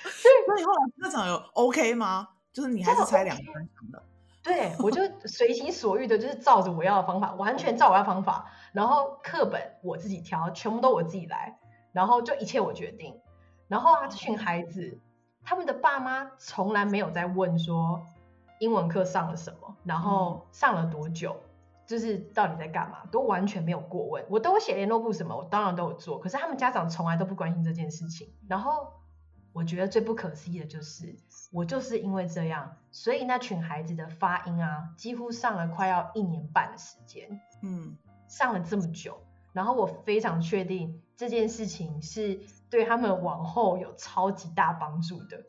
[0.03, 2.29] 所以那你后来家长有 OK 吗？
[2.51, 4.03] 就是你还是拆两个班的？
[4.41, 8.51] 对，我就随心所欲的，就是照着我要的方法，完全照我要的方法。
[8.71, 11.59] 然后课本我自己挑，全部都我自己来，
[11.91, 13.19] 然后就一切我决定。
[13.67, 14.97] 然后啊，这群孩子，
[15.43, 18.01] 他们的爸妈从来没有在问说
[18.59, 21.39] 英文课上了什么，然后上了多久，
[21.89, 24.23] 就是到底在干嘛，都完全没有过问。
[24.29, 26.19] 我都有写联络簿什么，我当然都有做。
[26.19, 28.29] 可是他们家长从来都不关心这件事情。
[28.47, 28.93] 然后
[29.53, 31.15] 我觉得最不可思议的就是，
[31.51, 37.97] 我就是因为这样，所以那群孩子的发音啊，几乎上了快要一年半的时间，嗯，
[38.27, 39.17] 上了这么久。
[39.51, 42.39] 然后我非常确定这件事情是。
[42.71, 45.43] 对他们往后有超级大帮助的，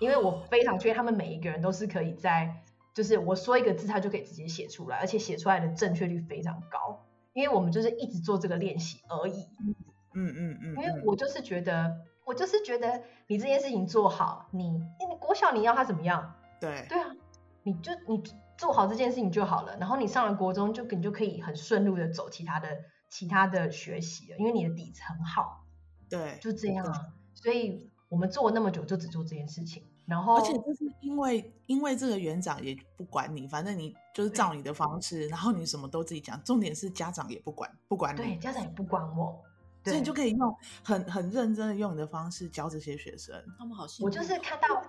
[0.00, 7.04] 因为我非常确定他们每一个人都是可以在，就是我说一个字，他就可以直接写出来，而且写出来的正确率非常高。
[7.32, 9.48] 因为我们就是一直做这个练习而已。
[9.58, 9.74] 嗯
[10.14, 10.58] 嗯嗯。
[10.62, 16.36] 嗯，因为我就是觉得，我就是觉得你这件事情做好，你你国小你要他怎么样？
[16.60, 16.86] 对。
[16.88, 17.16] 对啊，
[17.64, 18.22] 你就你
[18.56, 25.64] 做好这件事情就好了，然后你上了国中就你就可以很顺路的走其他的其他的学习了，因为你的底子很好。
[26.08, 29.82] 对，就这样啊，所以我们做了那么久，就只做这件事情。
[30.06, 36.38] 然后，而且就是因为因为这个园长也不管你，反正你就是照你的方式，然后你什么都自己讲。
[36.44, 39.42] 重点是家长也不管，不管你，对，家长也不管我，
[39.84, 43.34] 所以你就可以用很很认真的用你的方式教这些学生。
[43.58, 44.04] 他们好幸福。
[44.06, 44.82] 我就是看到，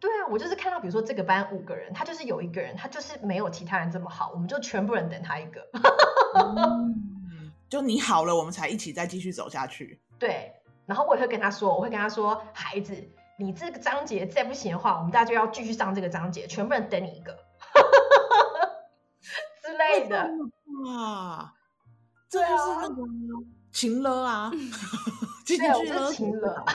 [0.00, 5.60] 对啊，我就是看到，比如说这个班五个人，他就是有一个人，他就是没有其他人这么好，我们就全部人等他一个。
[6.56, 7.12] 嗯
[7.68, 9.98] 就你好了，我们才一起再继续走下去。
[10.18, 10.52] 对，
[10.84, 12.94] 然后我也会跟他说，我会跟他说，孩子，
[13.42, 17.32] 你这个章节再不行的话，我们大家就要继续上这个章节，全部人等你一个，
[19.62, 20.30] 之类的。
[20.86, 21.52] 哇，
[22.28, 23.02] 这就是那个
[23.72, 24.50] 情勒啊，
[25.46, 26.64] 对，我是情勒。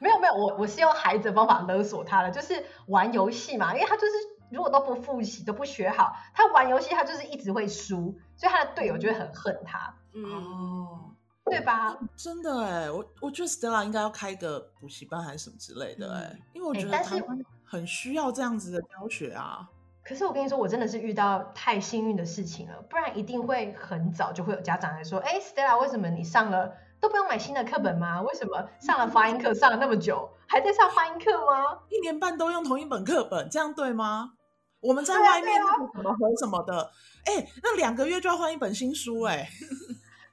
[0.00, 4.12] 没有没有，我我是用孩子的方法勒索他的，就是玩游戏嘛，因为他就是
[4.50, 9.94] 如果都不复习都不学好，他玩游戏他就是一直会输，所以他的队友就会很恨他。
[10.14, 11.11] 嗯，哦，
[11.52, 11.96] 对吧？
[12.16, 17.16] 真的哎，我我觉得 Stella 应该要开个补习班还是什么之类的哎，嗯、因为我觉得他
[17.64, 19.68] 很需要这样子的教学啊。
[20.04, 26.72] 可是我跟你说，我真的是遇到太幸运的事情了，不然一定会很早就会有家长来说，哎，Stella，为什么你上了？
[27.00, 28.22] 都不用买新的课本吗？
[28.22, 31.78] 为什么上了发音课上了那么久，还在上发音课吗？
[31.88, 34.34] 一年半都用同一本课本，这样对吗？
[34.80, 35.60] 我们在外面
[35.94, 36.90] 什么和什么的，
[37.24, 39.48] 哎、啊啊欸，那两个月就要换一本新书、欸，哎。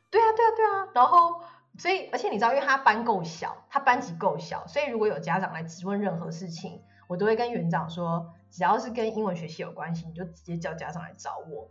[0.10, 0.88] 对啊，对啊，对啊。
[0.94, 1.42] 然后，
[1.78, 11.70] 所以，而且你知道，因为他班够小，他班级够小，所以如果有家长来质问任何事情，我都会跟园长说，只要是跟英文学习有关系，你就直接叫家长来找我，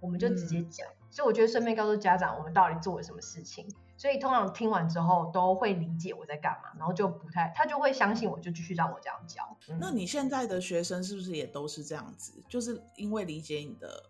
[0.00, 0.86] 我们就直接讲。
[0.88, 3.66] 嗯、所以我觉得顺便告诉家长，我们到底做了什么事情。
[3.96, 9.56] 所以通常听完之后都会理解我在干嘛，然后就不太，他就会相信我，就继续让我这样教。
[9.68, 12.40] 嗯、那你现在的学生是不是也都是这样子？
[12.48, 14.04] 就是因为理解你的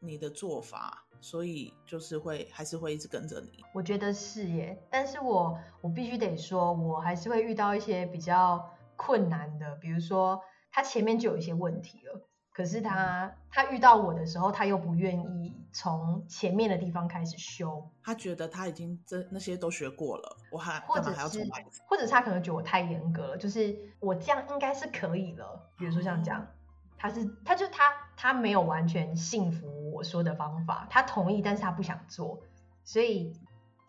[0.00, 3.64] 你的做法，所以就是会还是会一直跟着你？
[3.74, 12.24] 我觉得是耶，但是我我必须得说，我还是会遇到一些比较困难的，比如说他前面就有一些问题了。
[12.50, 17.88] 可是他他遇到我的时候，他又不愿意从前面的地方开始修。
[18.02, 21.80] 他觉得他已经这那些都学过了，我还或者还要重来一次。
[21.86, 25.70] 或者是他可能觉得我太严格了，就是我这样应该是可以了。
[25.76, 26.48] 比如说像这样，
[26.96, 32.38] 他是他就他他没有完全信服我说的方法，他同意，但是他不想做，
[32.84, 33.34] 所以。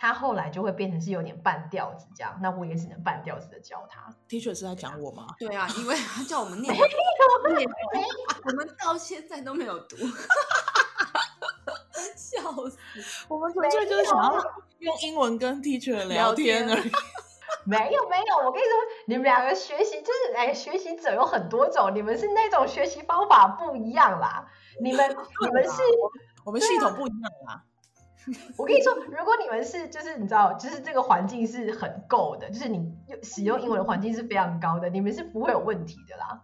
[0.02, 4.10] 他后来就会变成是有点半吊子这样，那我也只能半吊子的教他。
[4.30, 5.28] Teacher 是在讲我吗？
[5.38, 9.98] 对啊，因为他叫我们念，我们到现在都没有读，
[12.16, 12.78] 笑死！
[13.28, 14.42] 我们纯粹就是想要
[14.78, 16.90] 用英文跟 Teacher 聊天而已。
[17.70, 18.74] 没有没有，我跟你说，
[19.06, 24.48] 你们两个学习就是，哎，学习者有很多种，你们是那种学习方法不一样啦。
[24.82, 25.10] 你们
[25.46, 25.82] 你们是，
[26.44, 27.64] 我们系统不一样啦。
[28.58, 36.42] 我跟你说，如果你们是，就是你知道，就是这个环境是很够的，就是你使用英文的环境是非常高的，你们是不会有问题的啦。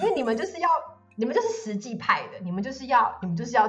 [0.00, 0.68] 因为你们就是要，
[1.16, 3.68] 你们就是实际派的，你们就是要，你们就是要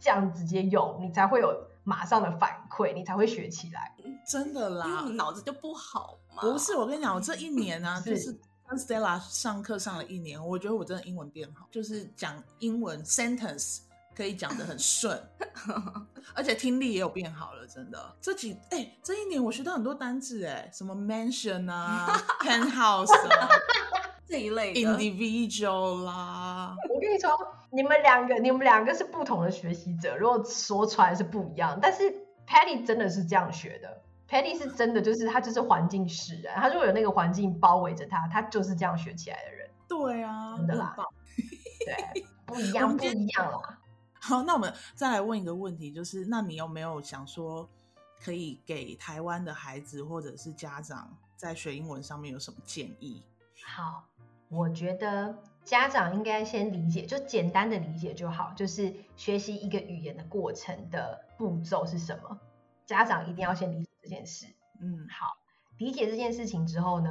[0.00, 3.94] 这样直接用，你才会有马上的反馈，你才会学起来。
[4.26, 6.42] 真的啦，因为脑子就不好嘛。
[6.42, 13.80] 不是，我跟你讲，我这一年呢、啊，就是跟 Stella 上课上了一年，我觉得我真的英文变好，就是讲英文 sentence。
[14.16, 15.20] 可以讲的很顺，
[16.36, 18.14] 而且听力也有变好了，真的。
[18.20, 22.06] 这几哎、欸，这一年我学到很多单字哎，什么 mansion 啊，
[22.38, 23.48] penthouse 啊，
[24.24, 26.76] 这一类 individual 啦。
[26.88, 27.36] 我跟你说，
[27.72, 31.76] 你们两个，你们两个是不同的学习者，如果说出来是不一样。
[31.82, 32.04] 但是
[32.46, 39.70] Patty 真的是这样学的，Patty 是真的就是他就是环境使然，他如果有那个环境包围着他，他就是这样学起来的人。
[39.88, 40.96] 对啊，真的啦，
[41.84, 43.78] 对， 不一样，不一样啦。
[44.20, 47.68] 好，那我们再来问一个问题，就是那你有没有想说，
[48.18, 53.22] 可以给台湾的孩子或者是家长在学英文上面有什么建议？
[53.66, 54.04] 好，
[54.48, 62.40] 我觉得家长应该先理解，就简单的理解就好，就是学习一个语言的过程的步骤是什么，
[62.86, 64.46] 家长一定要先理解这件事。
[64.80, 65.36] 嗯，好，
[65.78, 67.10] 理解这件事情之后呢，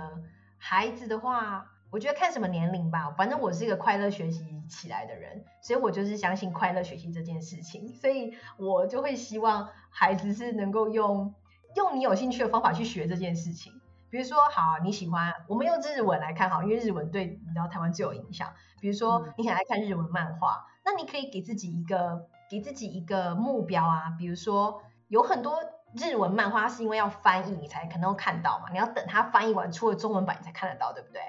[0.57, 1.69] 孩子的话。
[1.93, 11.35] 我觉得看什么年龄吧，反正我是一个快乐学习起来的人，所以我就是相信快乐学习这件事情，所以我就会希望孩子是能够用
[11.75, 13.71] 用你有兴趣的方法去学这件事情。
[14.09, 18.51] 比如说，好，你喜欢，我们用日文来看好，因为日文对你知道台湾最有影响。
[18.81, 24.81] 比如说，你很爱看日文漫画，那你可以给自己一个给自己一个目标啊，比如说
[25.13, 25.63] 有很多
[25.95, 31.21] 日文漫画是因为要翻译你才可能看到嘛，你要等它翻译完出了中文版你才看得到，对不对？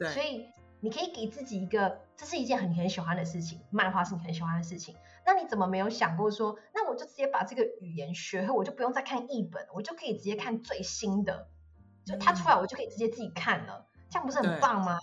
[0.00, 0.48] 对所以
[0.80, 4.96] 你可以给自己一个，这是一件很你很喜欢的事情，漫画是你很喜欢的事情。
[5.24, 11.46] 那你怎么没有想过说，那我就直接把这个语言学会，我就不用再看译本，我就可以直接看最新的，
[12.04, 14.98] 就它出来我就可以直接自己看了，嗯、这样不是很棒吗？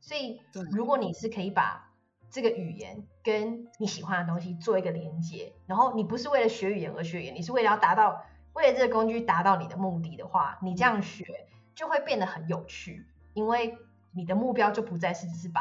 [0.00, 0.40] 所以
[0.72, 1.87] 如果你是可以把
[2.30, 13.78] 这个语言跟你喜欢的东西做一个连接，然后你不是为了学语言而学语言，你是为了要达到为了这个工具达到你的目的的话，你这样学就会变得很有趣，因为。
[14.10, 15.60] 你的目标就不再是只是把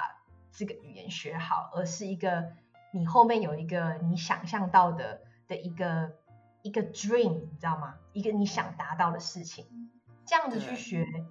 [0.52, 2.54] 这个语言学好，而是一个
[2.92, 6.14] 你后面有一个你想象到的的一个
[6.62, 7.96] 一个 dream，你知道吗？
[8.14, 9.92] 一个你想达到的事情，
[10.26, 11.26] 这样子去学，对，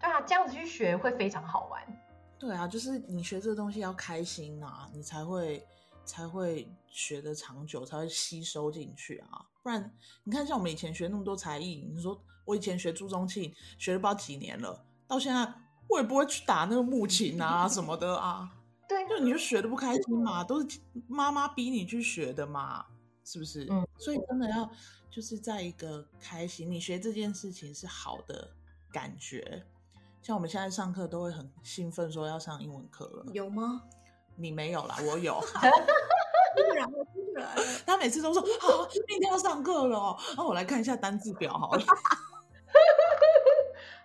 [0.00, 1.80] 对啊，这样子去学会非常好玩。
[2.38, 5.66] 对啊，就是你学这个东西要开心啊，你才会
[6.04, 9.44] 才会学的长久，才会吸收进去啊。
[9.62, 9.92] 不然
[10.24, 15.52] 你看，像我们以前学那么多才艺，你说我以前学朱宗庆，学了不知道几年了，到现在
[15.88, 18.52] 我也不会去打那个木琴啊什么的啊。
[18.88, 22.86] 对，就你就学的不开心嘛，都是妈妈逼你去学的嘛。
[23.24, 23.66] 是不是？
[23.68, 24.70] 嗯，所以真的要
[25.10, 28.48] 就是在一个开心，你学这件事情是好的
[28.92, 29.66] 感觉。
[30.26, 33.24] 像我们现在上课都会很兴奋，说要上英文课了。
[33.32, 33.82] 有吗？
[34.34, 35.40] 你没有啦，我有。
[36.74, 40.18] 然后出来了，他每次都说好，明天要上课了哦。
[40.30, 41.78] 然后我来看一下单字表好了。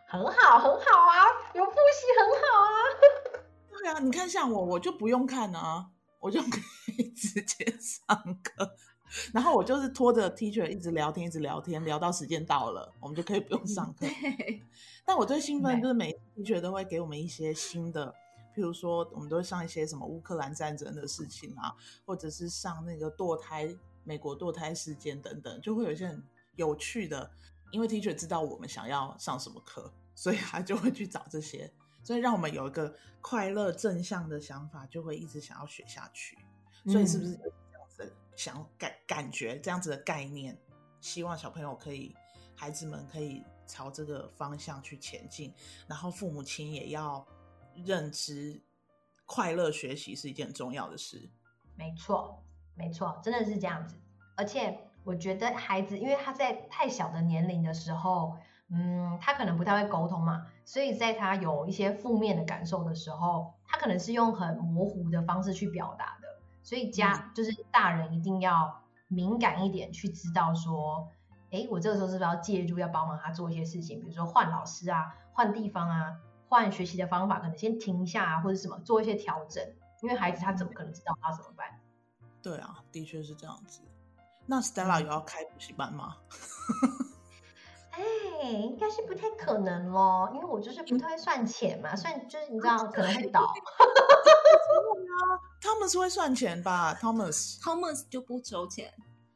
[0.10, 0.76] 很好，很好
[1.10, 2.70] 啊，有复习很好啊。
[3.80, 5.88] 对啊，你看像我，我就不用看啊，
[6.20, 6.60] 我就可
[7.00, 8.76] 以直接上课。
[9.34, 14.06] 然后我就是拖着 teacher 一直聊天，一直聊天，聊到时间到了，我们就可以不用上课。
[15.06, 18.14] 但我最兴奋就是每 teacher 都会给我们一些新的，
[18.56, 26.24] 譬如说我们都会上一些什么乌克兰战争的事情啊，或者是上那个堕胎，美国堕胎事件等等，就会有一些很
[26.56, 27.32] 有趣的。
[27.72, 31.72] 因为 teacher 知道我们想要上什么课，所以他就会去找这些，
[32.04, 36.38] 所以让我们有一个快乐正向的想法，就会一直想要学下去。
[36.86, 37.40] 所以是不是？
[38.42, 40.58] 想感感觉这样子的概念，
[41.00, 42.16] 希望小朋友可以，
[42.56, 45.54] 孩子们可以朝这个方向去前进，
[45.86, 47.24] 然后父母亲也要
[47.86, 48.60] 认知，
[49.28, 51.30] 快乐学习是一件重要的事。
[51.76, 53.96] 没错，没错，真的是这样子。
[54.36, 58.36] 而且我觉得孩子，因为他在太小的年龄的时候，
[58.72, 66.18] 嗯，他可能不太会沟通嘛，所以在他有一些负面的感受的时候，他可能是用很模糊的方式去表达。
[66.64, 71.10] 所以家就是大人一定要敏感一点，去知道说，
[71.52, 76.16] 哎，我这个时候是不是要介入，要帮忙他做一些事情，比如说换老师啊，换地方啊，
[76.48, 79.64] 换学习的方法，可能先停一下啊，或者什么做一些调整，
[80.02, 81.68] 因为孩子他怎么可能知道他怎么办？
[82.42, 83.82] 对啊，的确是这样子。
[84.46, 86.18] 那 Stella 有要开补习班吗？
[87.92, 88.04] 哎，
[88.52, 93.54] 应该是不太可能咯，因为我就是不太会算钱嘛，算就是你知道可能会倒。
[95.62, 98.92] Thomas 会算钱吧？Thomas Thomas 就不收钱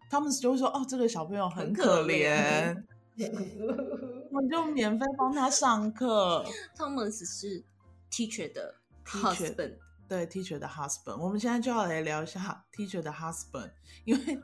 [0.10, 2.84] ，Thomas 就会说：“哦，这个小朋友很可怜，
[4.32, 6.44] 我们就免费帮他上课。
[6.76, 7.64] ”Thomas 是
[8.12, 8.74] teacher 的
[9.06, 11.18] husband，对 teacher 的 husband。
[11.18, 13.72] 我们现在就要来聊一下 teacher 的 husband，
[14.06, 14.40] 因为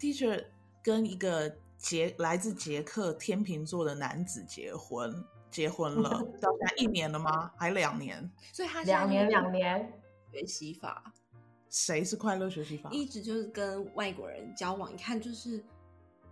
[0.00, 0.44] teacher
[0.82, 5.12] 跟一个捷来自捷克天秤座的男子结婚，
[5.50, 7.50] 结婚了， 到现在一年了吗？
[7.56, 8.30] 还两年？
[8.52, 9.92] 所以他两年两年。
[10.32, 11.12] 学习法，
[11.68, 12.88] 谁是快乐学习法？
[12.90, 15.62] 一直就是跟外国人交往，一看就是，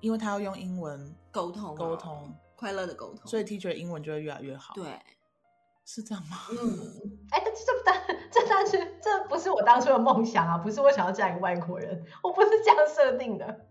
[0.00, 4.72] 因为他要用英文沟通，沟通快乐的沟通，所以 teacher 英文就会越来越好。
[4.74, 4.98] 对，
[5.84, 6.38] 是这样吗？
[6.50, 13.66] 嗯，哎，这这但这但是这不是我当初的梦想啊，不是我想要嫁一个外国人，我不是这样设定的。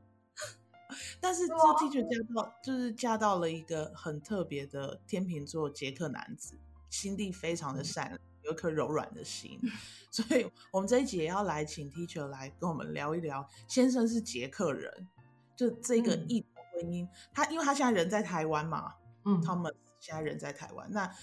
[1.20, 6.56] 但是这 teacher 嫁到就是嫁到了一个很特别的天秤座捷克男子，
[6.90, 8.16] 心地非常的善良。
[8.16, 9.60] 嗯有一颗柔软的心，
[10.10, 13.46] 所以我们这一集也要来请 Teacher 来跟我们聊一聊。
[13.68, 15.10] 先生是捷克人，
[15.58, 21.14] 就这个异国婚姻，嗯、他因为他现在人在台湾嘛，嗯，他们现在人在台湾，那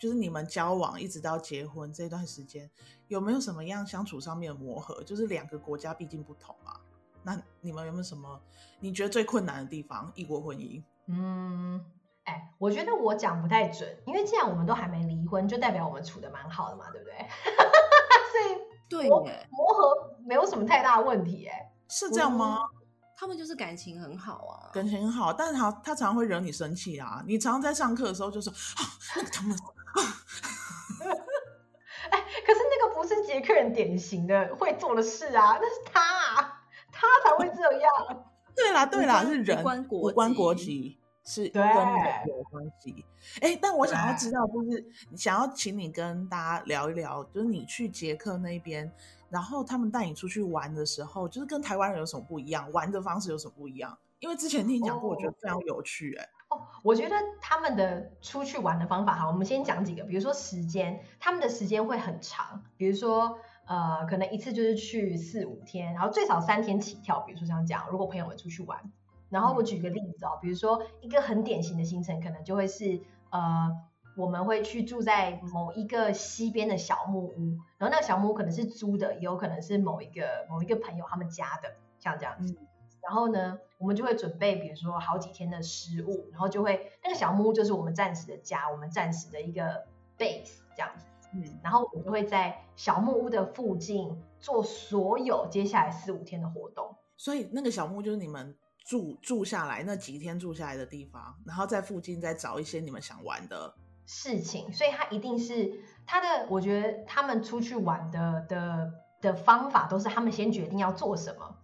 [0.00, 2.68] 就是你们交往一直到结婚这段时间，
[3.06, 5.00] 有没有什么样相处上面的磨合？
[5.04, 6.80] 就是两个国家毕竟不同嘛，
[7.24, 8.40] 那你们有没有什么
[8.80, 10.12] 你觉得最困难的地方？
[10.14, 11.84] 异国婚姻，嗯。
[12.24, 17.12] 哎，我觉得我讲不太准，因为既然我们都还没离婚，就代表我们处的蛮好的嘛，对不对？
[18.32, 18.56] 所以
[18.88, 22.56] 对磨磨合没有什么太大的问题，哎，是这样吗？
[23.14, 27.22] 他们就是感情很好啊，感情很好，但是他他常常会惹你生气啊。
[27.26, 28.80] 你常常在上课的时候就说啊，
[29.16, 29.54] 那个他们，
[32.10, 36.53] 哎，可是那个不是捷克人典型的会做的事啊，那是他啊，
[37.22, 38.24] 他才会这样。
[38.54, 40.98] 对 啦对啦，是人无关国无关国籍。
[41.26, 41.74] 是跟人
[42.28, 43.02] 有关系，
[43.40, 44.84] 哎，但我想要知道，就是
[45.16, 48.92] 想要请你跟大家聊一聊，就是你去捷克那边，
[49.30, 53.96] 然后他们带你出去玩的时候，就是跟台湾人有什么不一样，玩的方式有什么不一样？
[54.18, 56.28] 因为之前听你讲过，我觉得非常有趣，哎。
[56.50, 68.92] 哦，我觉得他们的出去玩的方法，哈，我们先讲几个，比如说时间，他们的时间会很长，比如说呃，可能一次就是去四五天，然后最少三天起跳，比如说像这样，如果朋友们出去玩。
[69.30, 73.00] 然后我举个例子哦，比如说一个很典型的行程，可能就会是
[73.30, 73.70] 呃，
[74.16, 82.56] 我们会去住在某一个西边的小木屋，然后那个小木屋可能是租的，也有可能是某一个某一个朋友他们家的，像这样子。
[83.00, 89.84] 然后呢，我们就会准备，比如说好几天的食物，然后就会那个小木屋就是我们暂时的家，我们暂时的一个
[90.16, 91.06] base 这样子。
[91.34, 96.94] 嗯，然后我们就会在小木屋的附近做所有接下来四五天的活动。
[97.16, 103.74] 所以那个小木屋就是你们住住下来那几天住下来的地方，然后在附近再找一些你们想玩的
[104.06, 104.72] 事情。
[104.72, 111.56] 所以它一定是它的，我觉得他们出去玩的的的方法都是他们先决定要做什么。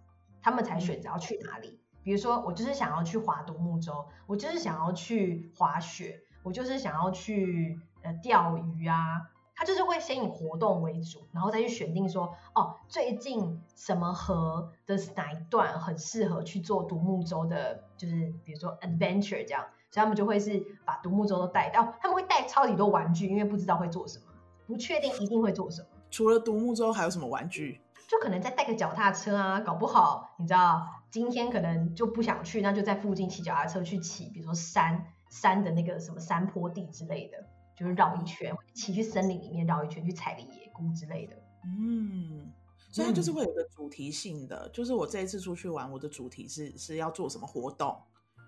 [0.43, 1.79] 他们才选择要去哪里。
[2.01, 9.21] 比如说，我就是想要去划独木舟，我就是想要去滑雪，我就是想要去呃钓鱼啊。
[9.61, 24.25] 他就是会先以活动为主，然后再去选定说，哦，最近什么河的哪一段很适合去做独木舟的，就是比如说 adventure 这样，所以他们就会是把独木舟都带到，他们会带超级多玩具，因为不知道会做什么，
[24.65, 25.87] 不确定一定会做什么。
[26.09, 27.81] 除了独木舟，还有什么玩具？
[28.07, 37.45] 就可能再带个脚踏车啊，搞不好你知道今天可能就不想去，那就在附近骑脚踏车去骑，比如说山山的那个什么山坡地之类的，
[37.75, 41.35] 就是绕一圈，骑去森林里面绕一圈去采个野菇之类的。
[41.63, 42.51] 嗯，
[42.89, 48.01] 所以它就是会有个主题性的，嗯、就是我这一次出去玩，我的主题是是要做什么活动，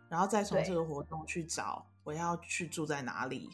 [0.09, 3.49] 然后再从这个活动去找我要去住在哪里。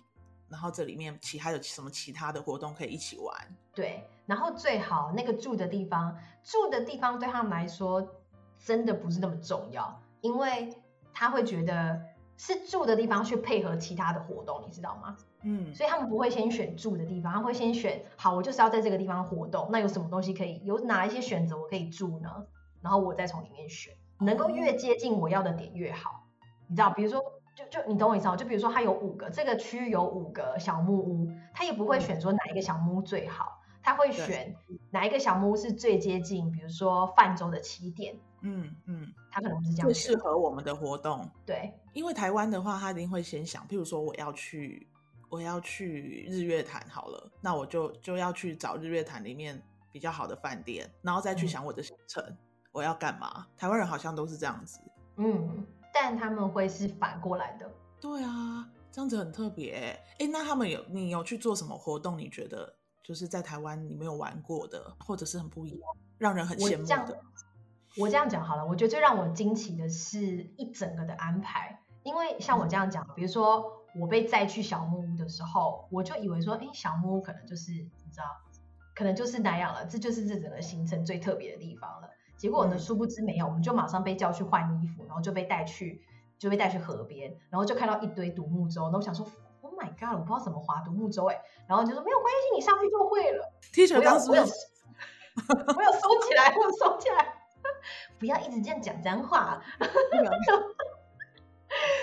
[0.50, 3.56] 然后这里面其他有什么其他的活动可以一起玩？
[3.72, 8.16] 对，然后最好那个住的地方，住的地方对他们来说
[8.58, 10.76] 真的不是那么重要，因为
[11.14, 12.02] 他会觉得
[12.40, 15.16] 是住的地方去配合其他的活动，你知道吗？
[15.44, 22.48] 嗯，所以他们不会先选住的地方，他会先选好，我就是要在这个地方活动，那有什么东西可以，有哪一些选择我可以住呢？
[22.82, 26.24] 然后我再从里面选，能够越接近我要的点越好，
[26.68, 27.22] 你知道，比如说。
[27.56, 28.38] 就就你懂我意思吗？
[28.38, 34.56] 就比如说，它有五个，这个区域有五个小木屋，他也不会选说哪一个小木屋最好，他会选
[34.92, 38.16] 哪一个小木屋是最接近，比如说泛舟的起点。
[38.42, 41.30] 嗯嗯，他可能是这样，最适合我们的活动。
[41.46, 44.88] 对，因为台湾的话，他一定会先想，譬如说我要去，
[45.30, 49.62] 我要去日月潭好了，那我就就要去找日月潭里面
[49.92, 52.38] 比较好的饭店，然后再去想我的行程，嗯、
[52.72, 53.46] 我要干嘛。
[53.58, 54.80] 台湾人好像都是这样子。
[55.18, 55.66] 嗯。
[55.92, 57.70] 但他们会是反过来的，
[58.00, 60.00] 对啊，这样子很特别。
[60.20, 62.16] 哎，那他们有你有去做什么活动？
[62.16, 62.72] 你觉得
[63.04, 65.82] 就是在台湾你没有玩过的，或者是很不一样，
[66.20, 67.20] 让人很羡慕的？
[68.00, 70.18] 我这样讲好了，我觉得最让我惊奇的是
[70.58, 71.80] 一整个的安排。
[72.04, 78.24] 因为像我这样讲，嗯、比如说我被载去小木屋的时候，我就以为说，哎，小木屋可能就是你知道，
[78.96, 82.10] 可能就是那样了，这就是这整个行程最特别的地方了。
[82.38, 86.02] 结果呢，殊不知没有，我们就马上被叫去换衣服，然后就被带去，
[86.38, 89.28] 就被带去河边，然后就看到一堆独木舟，然后我想说
[89.60, 93.52] ，Oh my god，我不知道怎么划独木舟哎，然后就说没有关系，你上去就会了。
[93.74, 97.34] T 恤当时我有，我有收起来，我有收起来，
[98.18, 99.62] 不要一直这样讲脏话。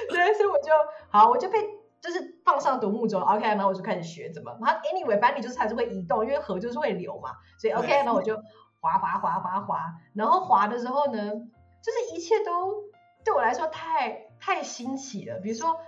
[0.08, 0.72] 对，所以我就
[1.08, 1.58] 好，我就被
[2.00, 8.36] 就是放上独木舟，OK，然后我就开始学怎么，然后 anyway，反正你就是还是会移动，因为河就是会流嘛，所以 OK，然后我就。
[8.78, 11.18] 滑滑滑滑滑，然后滑的时候呢，
[11.82, 12.84] 就是一切都
[13.24, 15.40] 对我来说太太新奇了。
[15.40, 15.80] 比如说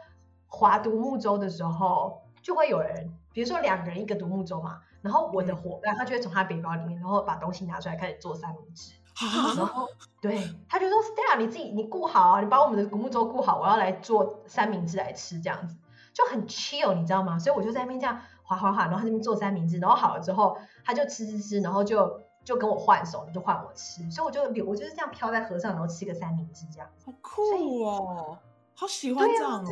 [0.49, 8.95] 滑独木舟的时候，就会有人，比如说两个人一个独木舟嘛，然后我的伙伴他就会从他背包里面，然后把东西拿出来开始做三明治，
[9.57, 9.89] 然后
[10.21, 15.77] 对，他就说 Stella 你自己你顾好啊，你把我们的古木舟顾好，我要来做三明治来吃，这样子
[16.13, 17.39] 就很 chill，你知道吗？
[17.39, 22.21] 所以我就在那边这样滑滑滑，然后他那边做三明治，然后好了之后他就吃吃吃，然后就。
[22.45, 26.89] 就跟我换手，就换我吃，所以我就留，我就是这样飘在河上，然后吃个三明治这样。
[27.05, 28.39] 好酷哦，
[28.75, 29.63] 好喜欢这样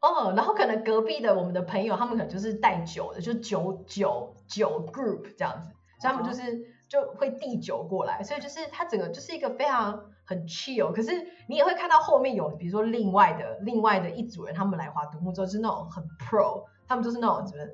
[0.00, 0.30] 哦。
[0.30, 5.68] 嗯，然后可能隔壁的我们的朋友，他们可能就是带酒的，就酒酒酒 group 这样子，
[6.00, 10.92] 所以他们就是就会递酒过来，所以就是它整个就是一个非常很 chill。
[10.92, 11.12] 可是
[11.48, 17.64] 你也会看到后面有，比如说另外的另外的一组人，他们来划独木舟，就是那种很 pro，他们就是那种什么。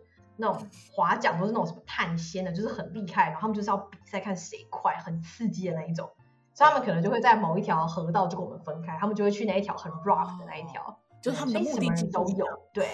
[0.41, 6.09] 那种划桨都是那种什么碳纤的，就是很厉害，然后他们就是要比赛看谁快，很刺激的那一种，
[6.55, 12.87] 所以他们可能就会在某一条河道就跟我们分开，他们就会去那一条很 rough 的那一条，哦、就是他们的目的地都有，对。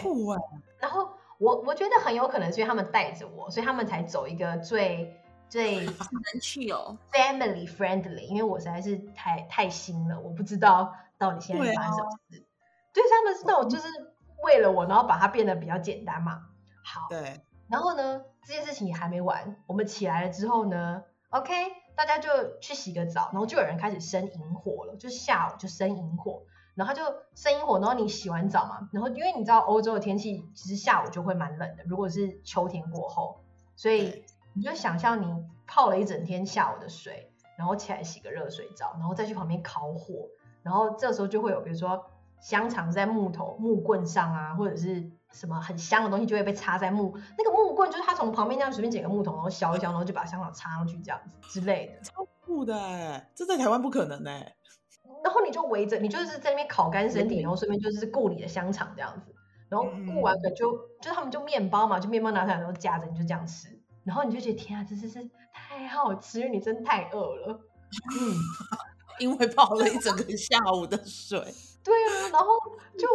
[0.80, 5.14] 然后我我觉得很有可能是因为他们带着我，所以他们才走一个最
[5.48, 12.46] 最能去哦，family friendly，因为我实在是太太新了，我不知道到底现在发生什么事。
[12.92, 13.88] 对，他们是那种就是
[14.42, 16.46] 为了我，然后把它变得比较简单嘛。
[16.84, 19.56] 好，对，然后呢，这件事情也还没完。
[19.66, 21.52] 我们起来了之后呢，OK，
[21.96, 26.42] 大家就去洗个澡，然后就有人开始生营火了，就下午就生营火，
[26.74, 27.02] 然后就
[27.34, 33.40] 生营火，然后你洗完澡嘛，然后因为你知道欧洲的天气其实下午就会蛮冷的，如果是秋天过后，
[33.76, 34.23] 所以
[34.54, 35.26] 你就想象你
[35.66, 40.28] 泡了一整天下午的水，然后起来洗个热水澡，然后再去旁边烤火，
[40.62, 42.06] 然后这时候就会有比如说
[42.40, 52.02] 香肠在木头木棍上啊，或者是什么很香的东西就会被插在木那个木棍，就是他从旁边这样随便捡个木头，然后削一削，然后就把香肠插上去这样子之类的。
[52.02, 54.54] 超酷的哎，这在台湾不可能哎。
[55.24, 59.34] 然后你就围着，你就是在那边烤干身体，然后顺便就是顾你的香肠这样子。
[59.70, 63.73] 然后顾完了就、嗯、就他们就面包嘛，就面包拿出来然后夹着你就这样吃，
[64.04, 67.60] 然后你就觉得天啊，这是是太好吃，因为你真的太饿了。
[68.20, 68.34] 嗯，
[69.18, 71.38] 因为泡了一整个下午的水。
[71.82, 72.46] 对啊，然后
[72.98, 73.08] 就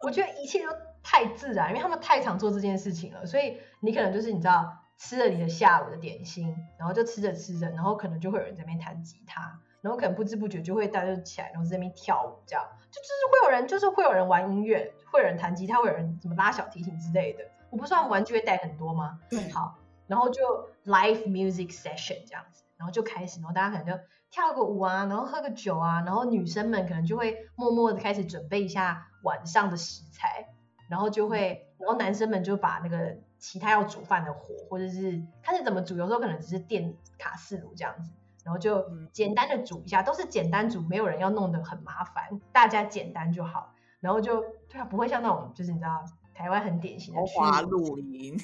[0.00, 0.72] 我觉得一切都
[1.02, 17.44] 太自然，因为他们太常做这件事情了，所以你可能就是你知道吃了你的下午的点心，然后就吃着吃着，然后可能就会有人在那边弹吉他，然后可能不知不觉就会大家就起来，然后在那边跳舞，这样就就是会有人就是会有人玩音乐，会有人弹吉他，会有人怎么拉小提琴之类的。
[17.70, 19.18] 我不是说玩具会带很多吗？
[19.28, 19.76] 对，好，
[20.06, 24.02] 然后就 live music session 这样子，然后就开始，然后大家可能就。
[24.30, 30.48] 跳个舞啊，然后喝个酒啊，然后女生们可能就会默默的开始准备一下晚上的食材，
[30.88, 38.10] 然后就会，然后男生们就把那个其他要煮饭的火，或者是看是怎么煮，有时候可能只是电卡式炉这样子，
[38.42, 48.36] 然后就简单的煮一下，都是简单煮，没有人要弄得很麻烦，大家简单就好，然后就对啊，不会像那种就是你知道台湾很典型的豪华露营，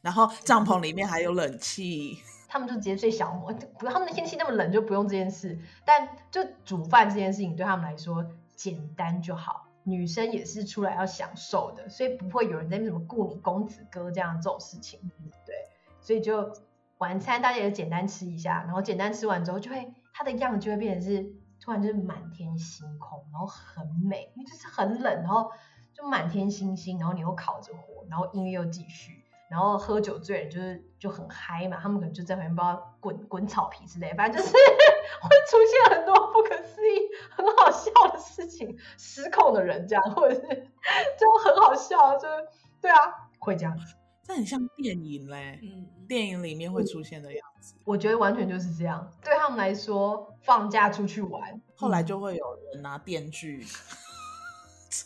[0.00, 2.18] 然后帐篷里面还有冷气。
[2.48, 5.58] 他们就直接睡小木屋，不，他们的天气那么冷，就不用这件事。
[5.84, 8.24] 但就煮饭这件事情对他们来说
[8.54, 9.68] 简单就好。
[9.84, 15.00] 女生也是出来要享受的，所以不会有人在那什么雇你公子哥这样这种事情。
[15.44, 15.54] 对，
[16.00, 16.52] 所以就
[16.98, 25.50] 晚餐大家也简单吃一下，然后简单吃完之后，就会它的样子就会变成是突然就是满天星空，然后很美，因为就是很冷，然后
[25.92, 29.21] 就满天星星，然后你又烤着火，然后音乐又继续。
[29.52, 35.58] 然后喝酒醉人就是就很嗨嘛，他们可能就在旁边不知道滚滚草皮之类，反正就是 会出
[35.90, 37.00] 现很多不可思议、
[37.30, 42.48] 很好笑的事情，失控的人这样，或者是就很好笑，就是
[42.80, 42.96] 对啊，
[43.38, 53.66] 会这样子，这很像电影嘞，嗯，电影里面会出现的样子，我觉得完全就是这样，对他们来说，放假出去玩，后来就会有人拿电锯。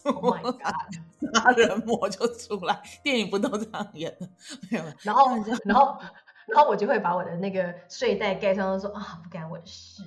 [0.04, 1.34] Oh my god！
[1.34, 4.28] 杀人魔就出来，电影不都这样演的？
[4.70, 4.84] 没有。
[5.02, 5.98] 然后，然后，
[6.46, 10.02] 然后我就会把我的那个睡袋盖上，说啊，不干我的事，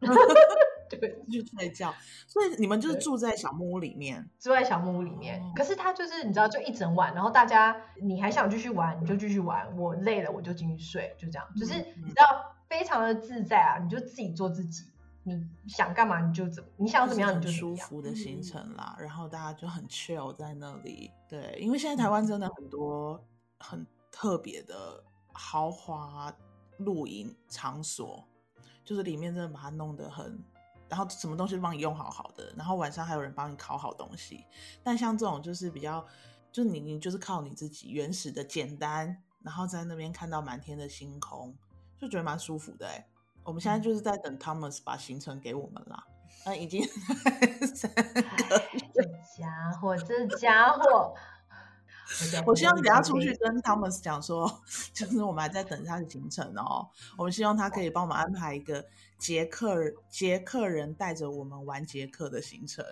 [0.90, 0.98] 对，
[1.32, 1.94] 就睡觉。
[2.26, 5.42] 所以你们就是住在小木屋里面，住在小木屋里面。
[5.56, 9.76] 可是他就是你知道，就一整晚，然后大家你还想继续玩，你就继续玩。
[9.76, 11.48] 我累了，我就进去睡，就这样。
[11.56, 14.91] 就是你知道，非常的自在啊，你就自己做自己。
[15.24, 21.10] 你想干嘛你就怎么，你想怎么样你就舒服的行程啦，然后大家就很 chill 在那里。
[21.28, 23.24] 对，因为现在台湾真的很多
[23.60, 25.02] 很特别的
[25.32, 26.34] 豪华
[26.78, 28.26] 露营场所，
[28.84, 30.42] 就是里面真的把它弄得很，
[30.88, 34.44] 然后什么东西都帮你用好好的，然后晚上还有人帮你烤好东西。
[34.82, 36.04] 但像这种就是比较，
[36.50, 41.54] 就你你就是靠你自己原始的简单，然后在那边看到满天的星空，
[41.96, 43.06] 就觉得蛮舒服的哎、欸。
[43.44, 46.04] 我们现在就是在等 Thomas 把行程给我们啦。
[46.44, 46.82] 那已经
[47.74, 48.62] 三个，
[48.92, 49.02] 这
[49.36, 51.14] 家伙，这家伙，
[52.46, 54.62] 我希望你等下出去跟 Thomas 讲说，
[54.92, 56.88] 就是我们还在等他的行程哦。
[57.16, 58.84] 我们希望他可以帮我们安排一个
[59.18, 59.76] 捷克
[60.08, 62.84] 捷克人带着我们玩捷克的行程。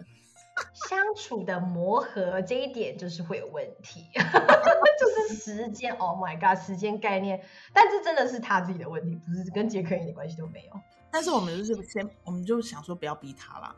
[0.89, 5.93] 相处的磨合这一点就是会有问题， 就是时间。
[5.97, 7.41] Oh my god，时间概念，
[7.73, 10.81] 但这真的是他自己的问题，不是跟杰克人一点关系都没有。
[11.11, 13.75] 但是我们就是先，我们就想说不要逼他啦，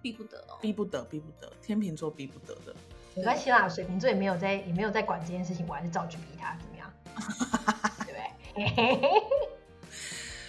[0.00, 2.74] 逼不得哦，逼不得，逼不得，天秤座逼不得的。
[3.14, 6.92] 没关系啦，水瓶座也没有在，也没有在管这件事情，我还是照去逼他，怎么样？
[8.06, 9.22] 对不对？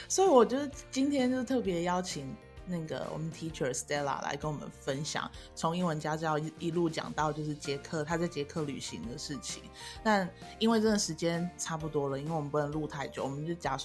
[0.07, 2.36] 所以我就是今天就特别邀请。
[2.66, 9.63] 那个我们 teacher Stella 来跟我们分享，从英文家教一一路讲到就是捷克，他在捷克旅行的事情。
[10.03, 13.78] 但因为真的时间差不多了，因为我们不能录太久，我们就假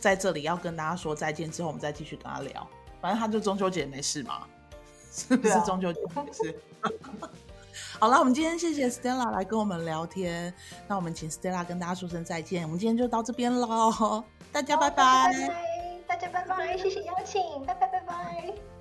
[0.00, 2.68] 在这里要跟大家说再见之后，我们再继续跟他聊。
[3.00, 4.46] 反正他就中秋节没事嘛，
[5.12, 6.60] 是不是中秋节没事？
[8.00, 10.52] 好了，我们今天谢谢 Stella 来跟我们聊天，
[10.88, 12.64] 那我们请 Stella 跟大家说声再见。
[12.64, 15.67] 我们今天就到这边喽，大家拜拜。
[16.08, 18.77] 大家拜拜，谢谢邀请，拜拜拜拜。